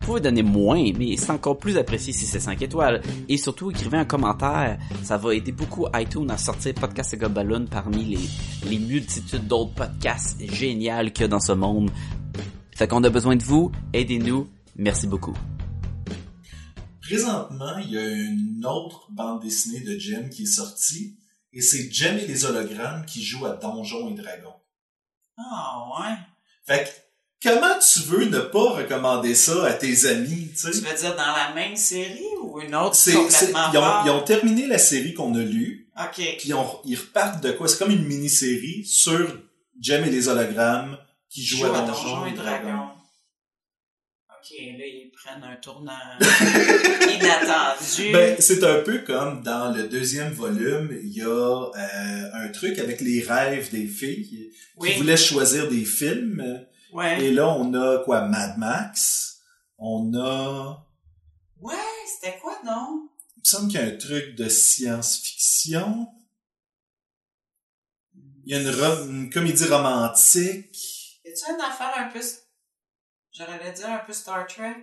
[0.00, 3.02] Vous pouvez donner moins, mais c'est encore plus apprécié si c'est 5 étoiles.
[3.28, 4.78] Et surtout, écrivez un commentaire.
[5.02, 9.74] Ça va aider beaucoup iTunes à sortir Podcast et Gobaloon parmi les, les multitudes d'autres
[9.74, 11.90] podcasts géniaux qu'il y a dans ce monde.
[12.76, 13.72] Fait qu'on a besoin de vous.
[13.92, 14.48] Aidez-nous.
[14.76, 15.34] Merci beaucoup.
[17.00, 21.16] Présentement, il y a une autre bande dessinée de Jem qui est sortie,
[21.52, 24.56] et c'est Jem et les hologrammes qui jouent à Donjons et Dragons.
[25.38, 26.16] Ah, ouais.
[26.66, 26.90] Fait que,
[27.42, 31.32] comment tu veux ne pas recommander ça à tes amis, tu Tu veux dire dans
[31.36, 35.14] la même série ou une autre C'est, complètement ils, ont, ils ont terminé la série
[35.14, 36.36] qu'on a lue, OK.
[36.38, 37.68] puis on- ils repartent de quoi?
[37.68, 39.40] C'est comme une mini-série sur
[39.80, 40.96] Jem et les hologrammes
[41.28, 42.62] qui jouent Joue à Donjons, et Dragons.
[42.68, 42.88] Dragons.
[44.30, 45.92] OK, là, ils prennent un tournant
[47.02, 48.12] inattendu.
[48.12, 52.78] Ben, c'est un peu comme dans le deuxième volume, il y a euh, un truc
[52.78, 56.64] avec les rêves des filles oui, qui voulaient choisir des films.
[56.92, 57.24] Ouais.
[57.24, 58.22] Et là, on a quoi?
[58.22, 59.40] Mad Max.
[59.78, 60.86] On a...
[61.60, 61.74] Ouais,
[62.06, 63.08] c'était quoi, non?
[63.36, 66.08] Il me semble qu'il y a un truc de science-fiction.
[68.44, 71.20] Il y a une, comédie romantique.
[71.24, 72.20] Y a-tu une affaire un peu...
[73.32, 74.82] J'aurais dire un peu Star Trek?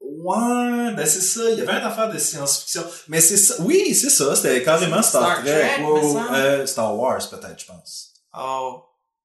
[0.00, 1.48] Ouais, ben c'est ça.
[1.50, 2.84] Il y avait une affaire de science-fiction.
[3.08, 3.62] Mais c'est ça.
[3.62, 4.36] Oui, c'est ça.
[4.36, 5.70] C'était carrément Star, Star Trek.
[5.76, 6.34] Trek, semble.
[6.34, 8.12] euh, Star Wars, peut-être, je pense.
[8.36, 8.84] Oh,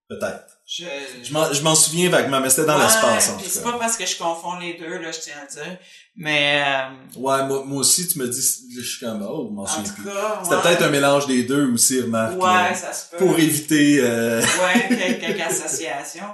[0.10, 0.59] Peut-être.
[0.70, 0.84] Je...
[1.24, 3.72] Je m'en, je m'en souviens vaguement, mais c'était dans Ouais, l'espace, en tout c'est cas.
[3.72, 5.78] pas parce que je confonds les deux, là, je tiens à dire.
[6.16, 8.42] Mais, euh, Ouais, moi, moi aussi, tu me dis,
[8.76, 10.04] je suis comme, oh, je m'en en souviens plus.
[10.44, 10.62] C'était ouais.
[10.62, 12.36] peut-être un mélange des deux aussi, remarque.
[12.40, 13.18] Ouais, là, ça se peut.
[13.18, 16.34] pour éviter, euh, Ouais, quel- quelques associations.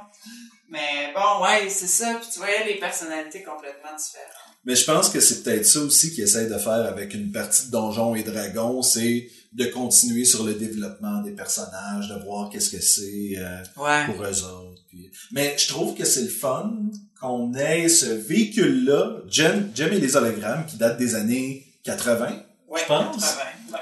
[0.69, 2.15] Mais bon, ouais, c'est ça.
[2.19, 4.31] Puis tu voyais les personnalités complètement différentes.
[4.65, 7.67] Mais je pense que c'est peut-être ça aussi qu'ils essayent de faire avec une partie
[7.67, 12.69] de Donjons et Dragons, c'est de continuer sur le développement des personnages, de voir qu'est-ce
[12.69, 14.05] que c'est euh, Ouais.
[14.05, 14.81] pour eux autres.
[14.89, 16.73] puis- Mais je trouve que c'est le fun
[17.19, 22.81] qu'on ait ce véhicule-là, Jem, Jem et les hologrammes, qui date des années 80, Ouais,
[22.81, 23.15] je pense.
[23.23, 23.43] 80,
[23.73, 23.79] ouais.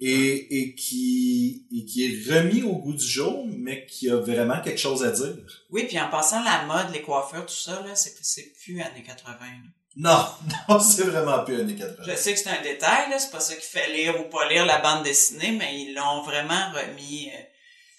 [0.00, 4.60] et, et, qui, et qui est remis au goût du jour, mais qui a vraiment
[4.62, 5.64] quelque chose à dire.
[5.70, 9.02] Oui, puis en passant la mode, les coiffures, tout ça, là, c'est, c'est plus années
[9.06, 9.32] 80.
[9.40, 9.70] là.
[9.96, 10.26] Non,
[10.68, 12.04] non, c'est vraiment plus années 80.
[12.06, 14.48] Je sais que c'est un détail, là, c'est pas ça qui fait lire ou pas
[14.48, 17.30] lire la bande dessinée, mais ils l'ont vraiment remis.
[17.32, 17.38] euh,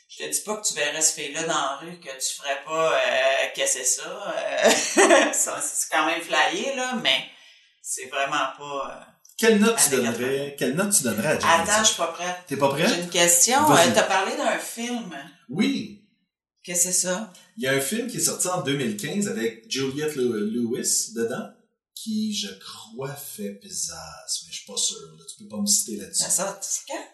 [0.10, 2.60] je te dis pas que tu verrais ce fille-là dans la rue, que tu ferais
[2.66, 4.34] pas euh, qu'est-ce que c'est ça?
[4.38, 4.70] euh,
[5.34, 7.26] ça, c'est quand même flyé, là, mais
[7.82, 8.90] c'est vraiment pas.
[8.92, 11.50] euh, Quelle note tu donnerais, quelle note tu donnerais à Jem?
[11.50, 12.36] Attends, je suis pas prête.
[12.48, 12.88] T'es pas prêt?
[12.88, 13.58] J'ai une question.
[13.94, 15.16] T'as parlé d'un film.
[15.50, 16.02] Oui.
[16.64, 17.32] Qu'est-ce que c'est ça?
[17.58, 21.48] Il y a un film qui est sorti en 2015 avec Juliette Lew- Lewis dedans,
[21.96, 24.98] qui, je crois, fait pisasse, mais je suis pas sûr.
[25.18, 25.24] Là.
[25.30, 26.24] Tu peux pas me citer là-dessus.
[26.24, 27.08] Ça sort quand?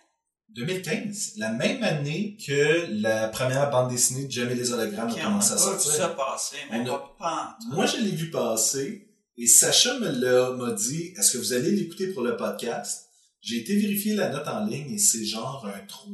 [0.54, 5.22] 2015, la même année que la première bande dessinée de et les hologrammes Ok, a
[5.22, 5.92] on commencé a à sortir.
[5.94, 7.58] ça passer, mais On a-.
[7.72, 9.08] Moi, je l'ai vu passer
[9.38, 13.06] et Sacha me l'a m'a dit est-ce que vous allez l'écouter pour le podcast?
[13.40, 16.10] J'ai été vérifier la note en ligne et c'est genre un 3.4.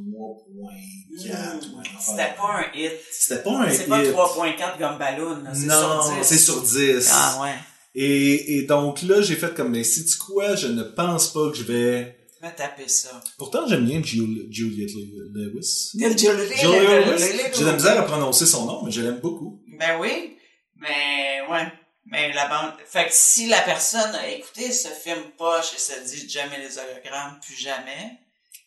[0.54, 0.72] ou un
[1.18, 1.82] affaire Hmm.
[2.00, 2.92] C'était pas un hit.
[3.10, 4.12] C'était pas un C'est pas hit.
[4.12, 5.52] 3.4 comme ballon, là.
[5.52, 6.24] C'est Non, sur 10.
[6.24, 7.10] c'est sur 10.
[7.12, 7.54] Ah ouais.
[7.94, 11.50] Et, et donc là, j'ai fait comme mais si tu quoi, je ne pense pas
[11.50, 12.14] que je vais.
[12.40, 13.20] Va taper ça.
[13.36, 15.90] Pourtant, j'aime bien Jul- Juliette Le- Lewis.
[15.94, 17.50] Juliette Lewis.
[17.54, 19.60] J'ai de la misère à prononcer son nom, mais je l'aime beaucoup.
[19.78, 20.36] Ben oui,
[20.76, 21.66] mais ouais.
[22.10, 22.72] Mais la bande.
[22.86, 26.78] Fait que si la personne a écouté ce film poche et se dit jamais les
[26.78, 28.12] hologrammes, plus jamais,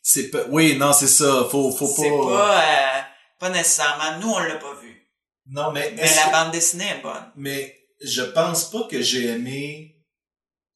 [0.03, 0.43] C'est pas.
[0.49, 1.47] Oui, non, c'est ça.
[1.49, 2.27] Faut, faut c'est pas.
[2.27, 3.01] pas, euh,
[3.39, 4.19] pas nécessairement.
[4.19, 5.07] Nous, on l'a pas vu.
[5.47, 5.91] Non, mais.
[5.95, 7.31] Mais la que- bande dessinée est bonne.
[7.35, 9.95] mais je pense pas que j'ai aimé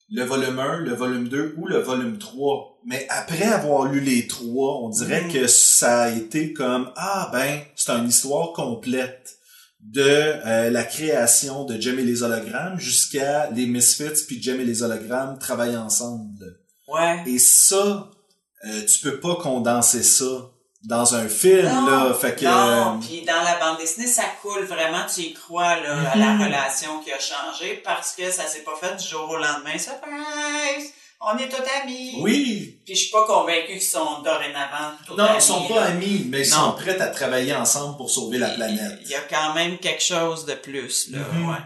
[0.09, 2.79] le volume 1, le volume 2 ou le volume 3.
[2.85, 5.33] Mais après avoir lu les trois, on dirait Mm.
[5.33, 9.37] que ça a été comme, ah ben, c'est une histoire complète
[9.79, 14.65] de euh, la création de Jem et les hologrammes jusqu'à les Misfits puis Jem et
[14.65, 16.59] les hologrammes travaillent ensemble.
[16.87, 17.23] Ouais.
[17.27, 18.11] Et ça,
[18.67, 20.51] euh, tu peux pas condenser ça
[20.87, 22.13] dans un film, là.
[22.13, 25.77] Fait que, non, euh, puis dans la bande dessinée, ça coule vraiment, tu y crois
[25.81, 29.29] là, à la relation qui a changé parce que ça s'est pas fait du jour
[29.29, 29.77] au lendemain.
[29.77, 30.91] Surprise!
[31.21, 32.13] On est tous amis!
[32.19, 35.37] oui, Puis je suis pas convaincu qu'ils sont dorénavant tous non, amis.
[35.37, 35.85] ils sont pas là.
[35.87, 36.55] amis, mais ils Non.
[36.57, 38.99] sont prêts à travailler ensemble pour sauver la planète.
[39.03, 41.49] Il y a quand même quelque chose de plus, là, Mhm.
[41.49, 41.57] ouais.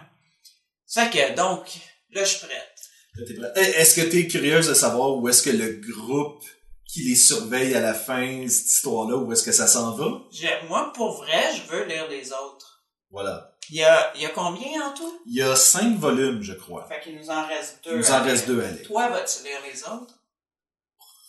[0.94, 1.66] Fait que, donc,
[2.14, 2.74] là, je suis prête.
[3.16, 3.52] Là, t'es prêt.
[3.58, 6.44] Eh, Est-ce que t'es curieuse de savoir où est-ce que le groupe
[6.92, 10.22] qui les surveille à la fin, cette histoire-là, où est-ce que ça s'en va?
[10.32, 12.84] Je- moi, pour vrai, je veux lire les autres.
[13.12, 13.56] Voilà.
[13.70, 15.22] Il y a, il y a combien en tout?
[15.28, 16.88] Il y a cinq volumes, je crois.
[16.88, 17.92] Fait qu'il nous en reste deux.
[17.92, 18.88] Il nous en reste deux à lire.
[18.88, 20.16] Toi, vas-tu lire les autres?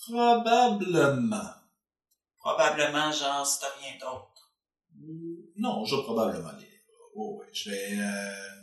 [0.07, 1.51] Probablement.
[2.39, 4.55] Probablement, genre, si t'as rien d'autre.
[5.57, 6.67] Non, je vais probablement lire.
[7.15, 7.99] Oh, ouais, je vais...
[7.99, 8.63] euh,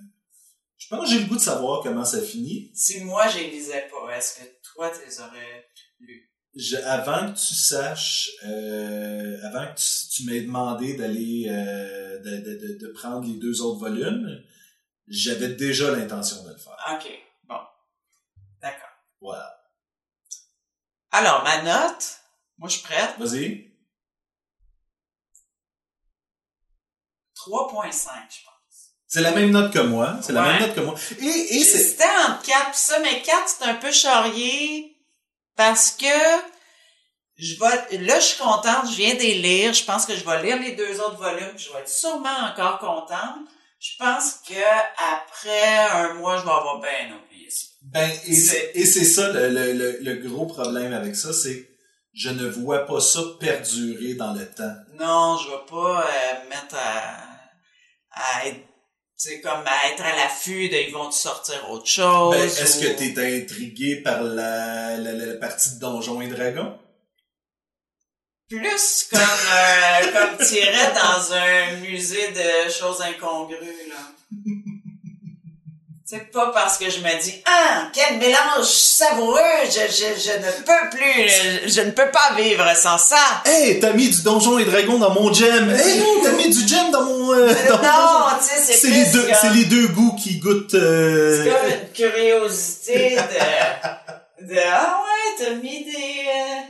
[0.78, 2.72] Je pense que j'ai le goût de savoir comment ça finit.
[2.74, 5.68] Si moi, je les lisais pas, est-ce que toi, tu les aurais
[6.00, 6.32] lus?
[6.58, 12.38] Je- avant que tu saches, euh, avant que tu, tu m'aies demandé d'aller, euh, de,
[12.38, 14.44] de, de, prendre les deux autres volumes,
[15.08, 16.76] j'avais déjà l'intention de le faire.
[16.94, 17.08] Ok,
[17.44, 17.60] bon.
[18.62, 18.90] D'accord.
[19.22, 19.54] Voilà.
[21.12, 22.18] Alors, ma note,
[22.58, 23.16] moi, je suis prête.
[23.20, 23.72] Vas-y.
[27.36, 28.94] 3.5, je pense.
[29.08, 30.20] C'est la même note que moi.
[30.22, 30.96] C'est la même note que moi.
[31.20, 31.78] Et, et c'est...
[31.78, 34.97] J'hésitais entre 4 pis ça, mais 4, c'est un peu charrié
[35.58, 36.06] parce que
[37.38, 39.74] je vais, là, je suis contente, je viens de les lire.
[39.74, 42.30] Je pense que je vais lire les deux autres volumes, puis je vais être sûrement
[42.52, 43.46] encore contente.
[43.80, 44.56] Je pense que
[45.18, 47.68] après un mois, je vais avoir bien oublié ça.
[47.84, 51.70] Ben, et C'est- ça le, le, le, le gros problème avec ça, c'est
[52.14, 54.74] je ne vois pas ça perdurer dans le temps.
[55.00, 57.20] Non, je vais pas euh, mettre à,
[58.12, 58.67] à être,
[59.18, 62.36] c'est comme à être à l'affût de ils vont sortir autre chose.
[62.36, 66.78] Ben, est-ce ou- que t'es intrigué par la, la, la partie de Donjons et Dragons?
[68.50, 74.14] plus comme euh, comme t'irais dans un musée de choses incongrues là.
[76.10, 80.52] C'est pas parce que je me dis ah quel mélange savoureux je, je, je ne
[80.64, 83.18] peux plus je, je ne peux pas vivre sans ça.
[83.46, 85.70] Hey, t'as mis du Donjons et Dragons dans mon gem!
[85.70, 87.34] Hey, t'as mis du gem dans mon...
[87.34, 88.38] euh, dans Non, donjon.
[88.40, 90.76] tu sais c'est les deux, c'est les deux goûts qui goûtent.
[90.76, 96.62] euh, c'est comme une curiosité de de ah ouais t'as mis des euh,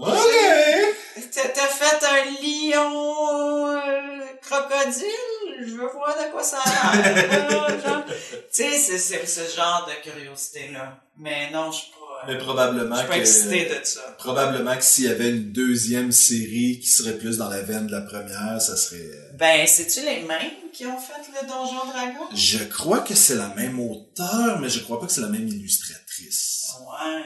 [0.00, 1.26] Ok.
[1.34, 5.39] T'as t'as fait un lion euh, crocodile?
[5.60, 8.04] Je veux voir de quoi ça a l'air.
[8.52, 11.00] Tu sais, c'est ce genre de curiosité-là.
[11.16, 14.00] Mais non, je suis pas, Mais euh, je probablement suis pas de ça.
[14.18, 17.92] Probablement que s'il y avait une deuxième série qui serait plus dans la veine de
[17.92, 18.96] la première, ça serait...
[18.96, 22.26] euh, Ben, c'est-tu les mêmes qui ont fait le Donjon Dragon?
[22.34, 25.46] Je crois que c'est la même auteur, mais je crois pas que c'est la même
[25.46, 26.72] illustratrice.
[26.80, 27.22] Ouais.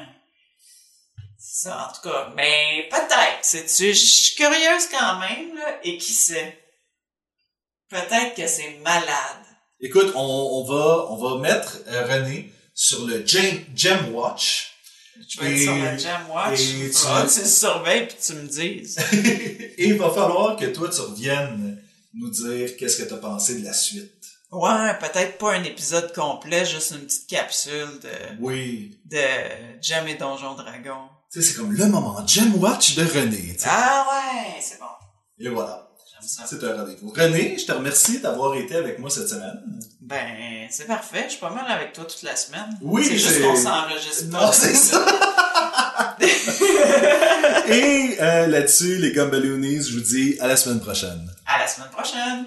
[1.39, 2.33] C'est Ça, en tout cas.
[2.37, 6.59] Mais peut-être, sais-tu, je suis curieuse quand même, là, et qui sait?
[8.01, 9.45] Peut-être que c'est malade.
[9.81, 14.71] Écoute, on, on va on va mettre euh, René sur le Gem, Gem Watch.
[15.29, 16.61] Je vais être Et- sur le Jam Watch.
[16.61, 18.97] et tu- Ah, tu le surveilles puis tu me dises.
[19.79, 21.81] Et il va falloir que toi tu reviennes
[22.15, 24.11] nous dire qu'est-ce que t'as pensé de la suite.
[24.51, 28.09] Ouais, peut-être pas un épisode complet, juste une petite capsule de,
[28.41, 28.99] Oui.
[29.07, 29.19] de
[29.83, 31.09] Jam et Donjon Dragon.
[31.33, 33.57] Tu sais, c'est comme le moment Gem Watch de René.
[33.57, 33.65] tu.
[33.67, 34.87] Ah ouais, c'est bon.
[35.41, 35.91] Et voilà.
[36.27, 37.13] C'est un rendez-vous.
[37.17, 39.61] René, je te remercie d'avoir été avec moi cette semaine.
[40.01, 41.25] Ben, c'est parfait.
[41.27, 42.79] Je suis pas mal avec toi toute la semaine.
[42.81, 44.47] Oui, c'est juste qu'on s'enregistre pas.
[44.47, 45.05] Non, c'est ça.
[47.69, 51.31] Et euh, là-dessus, les Gumballoonies, je vous dis à la semaine prochaine.
[51.47, 52.47] À la semaine prochaine.